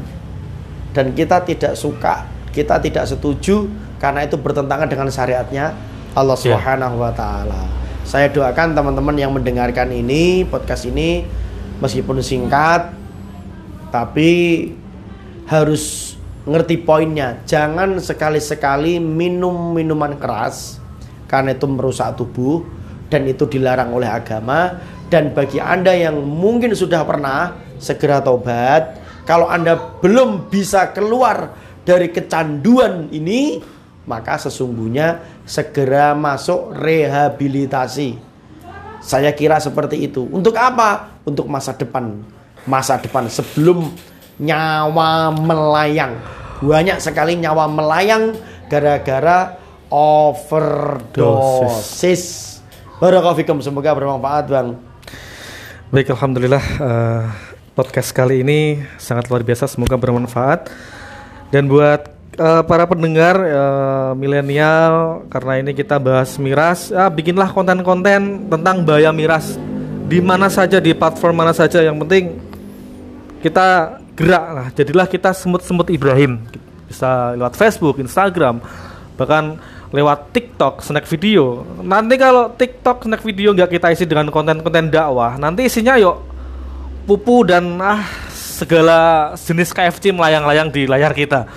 dan 0.97 1.13
kita 1.13 1.45
tidak 1.45 1.77
suka, 1.77 2.25
kita 2.53 2.79
tidak 2.79 3.09
setuju 3.09 3.67
karena 3.97 4.29
itu 4.29 4.37
bertentangan 4.37 4.87
dengan 4.87 5.09
syariatnya 5.09 5.73
Allah 6.13 6.37
Ya. 6.37 6.55
Subhanahu 6.55 7.01
wa 7.01 7.13
taala. 7.13 7.65
Saya 8.05 8.29
doakan 8.29 8.77
teman-teman 8.77 9.17
yang 9.17 9.33
mendengarkan 9.33 9.89
ini 9.89 10.45
podcast 10.45 10.85
ini 10.85 11.25
meskipun 11.81 12.21
singkat 12.21 12.93
tapi 13.89 14.31
harus 15.49 16.15
ngerti 16.45 16.83
poinnya. 16.83 17.41
Jangan 17.49 17.97
sekali-sekali 18.03 18.99
minum 18.99 19.73
minuman 19.73 20.19
keras 20.19 20.83
karena 21.31 21.55
itu 21.57 21.65
merusak 21.65 22.19
tubuh 22.19 22.67
dan 23.09 23.25
itu 23.25 23.49
dilarang 23.49 23.95
oleh 23.95 24.11
agama. 24.11 24.81
Dan 25.13 25.37
bagi 25.37 25.61
Anda 25.61 25.93
yang 25.93 26.25
mungkin 26.25 26.73
sudah 26.73 27.05
pernah 27.05 27.57
segera 27.77 28.25
tobat. 28.25 28.97
Kalau 29.29 29.47
Anda 29.47 29.77
belum 30.01 30.49
bisa 30.49 30.91
keluar 30.91 31.53
dari 31.83 32.11
kecanduan 32.11 33.11
ini, 33.11 33.63
maka 34.07 34.39
sesungguhnya 34.39 35.23
segera 35.47 36.15
masuk 36.15 36.75
rehabilitasi. 36.75 38.19
Saya 39.03 39.35
kira 39.35 39.59
seperti 39.59 40.07
itu. 40.07 40.23
Untuk 40.31 40.55
apa? 40.55 41.19
Untuk 41.27 41.51
masa 41.51 41.75
depan. 41.75 42.23
Masa 42.63 43.03
depan 43.03 43.27
sebelum 43.27 43.91
nyawa 44.39 45.35
melayang. 45.35 46.23
Banyak 46.63 47.03
sekali 47.03 47.35
nyawa 47.35 47.67
melayang 47.67 48.39
gara-gara 48.71 49.59
overdosis. 49.91 51.43
Barakallahu 53.03 53.59
semoga 53.59 53.91
bermanfaat, 53.91 54.47
Bang. 54.47 54.79
Baik, 55.91 56.15
alhamdulillah 56.15 56.63
eh, 56.63 57.27
podcast 57.75 58.15
kali 58.15 58.47
ini 58.47 58.81
sangat 58.97 59.27
luar 59.27 59.43
biasa, 59.43 59.67
semoga 59.67 59.99
bermanfaat. 59.99 60.71
Dan 61.53 61.69
buat 61.69 62.09
eh, 62.41 62.63
para 62.65 62.89
pendengar 62.89 63.37
eh, 63.37 64.11
milenial, 64.17 65.29
karena 65.29 65.61
ini 65.61 65.77
kita 65.77 66.01
bahas 66.01 66.41
miras, 66.41 66.89
ah, 66.97 67.13
bikinlah 67.13 67.53
konten-konten 67.53 68.49
tentang 68.49 68.81
bahaya 68.81 69.13
miras 69.13 69.61
di 70.09 70.25
mana 70.25 70.49
saja, 70.49 70.81
di 70.81 70.97
platform 70.97 71.45
mana 71.45 71.53
saja. 71.53 71.85
Yang 71.85 71.97
penting 72.09 72.25
kita 73.45 74.01
gerak 74.17 74.47
lah, 74.49 74.67
jadilah 74.73 75.05
kita 75.05 75.37
semut-semut 75.37 75.93
Ibrahim. 75.93 76.41
Bisa 76.89 77.37
lewat 77.37 77.53
Facebook, 77.61 78.01
Instagram, 78.01 78.65
bahkan 79.21 79.61
lewat 79.93 80.33
TikTok, 80.33 80.81
snack 80.81 81.05
video. 81.05 81.69
Nanti 81.85 82.17
kalau 82.17 82.49
TikTok, 82.57 83.05
snack 83.05 83.21
video 83.21 83.53
nggak 83.53 83.77
kita 83.77 83.93
isi 83.93 84.09
dengan 84.09 84.33
konten-konten 84.33 84.89
dakwah, 84.89 85.37
nanti 85.37 85.69
isinya 85.69 86.01
yuk 86.01 86.17
pupu 87.05 87.45
dan 87.45 87.77
ah 87.83 88.01
segala 88.63 88.99
jenis 89.35 89.75
KFC 89.75 90.15
melayang-layang 90.15 90.71
di 90.71 90.87
layar 90.87 91.11
kita. 91.11 91.51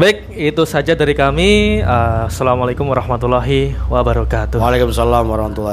Baik, 0.00 0.32
itu 0.32 0.64
saja 0.64 0.96
dari 0.96 1.12
kami. 1.12 1.84
Ah, 1.84 2.24
Assalamualaikum 2.32 2.88
warahmatullahi 2.88 3.76
wabarakatuh. 3.92 4.56
Waalaikumsalam 4.56 5.28
warahmatullahi 5.28 5.68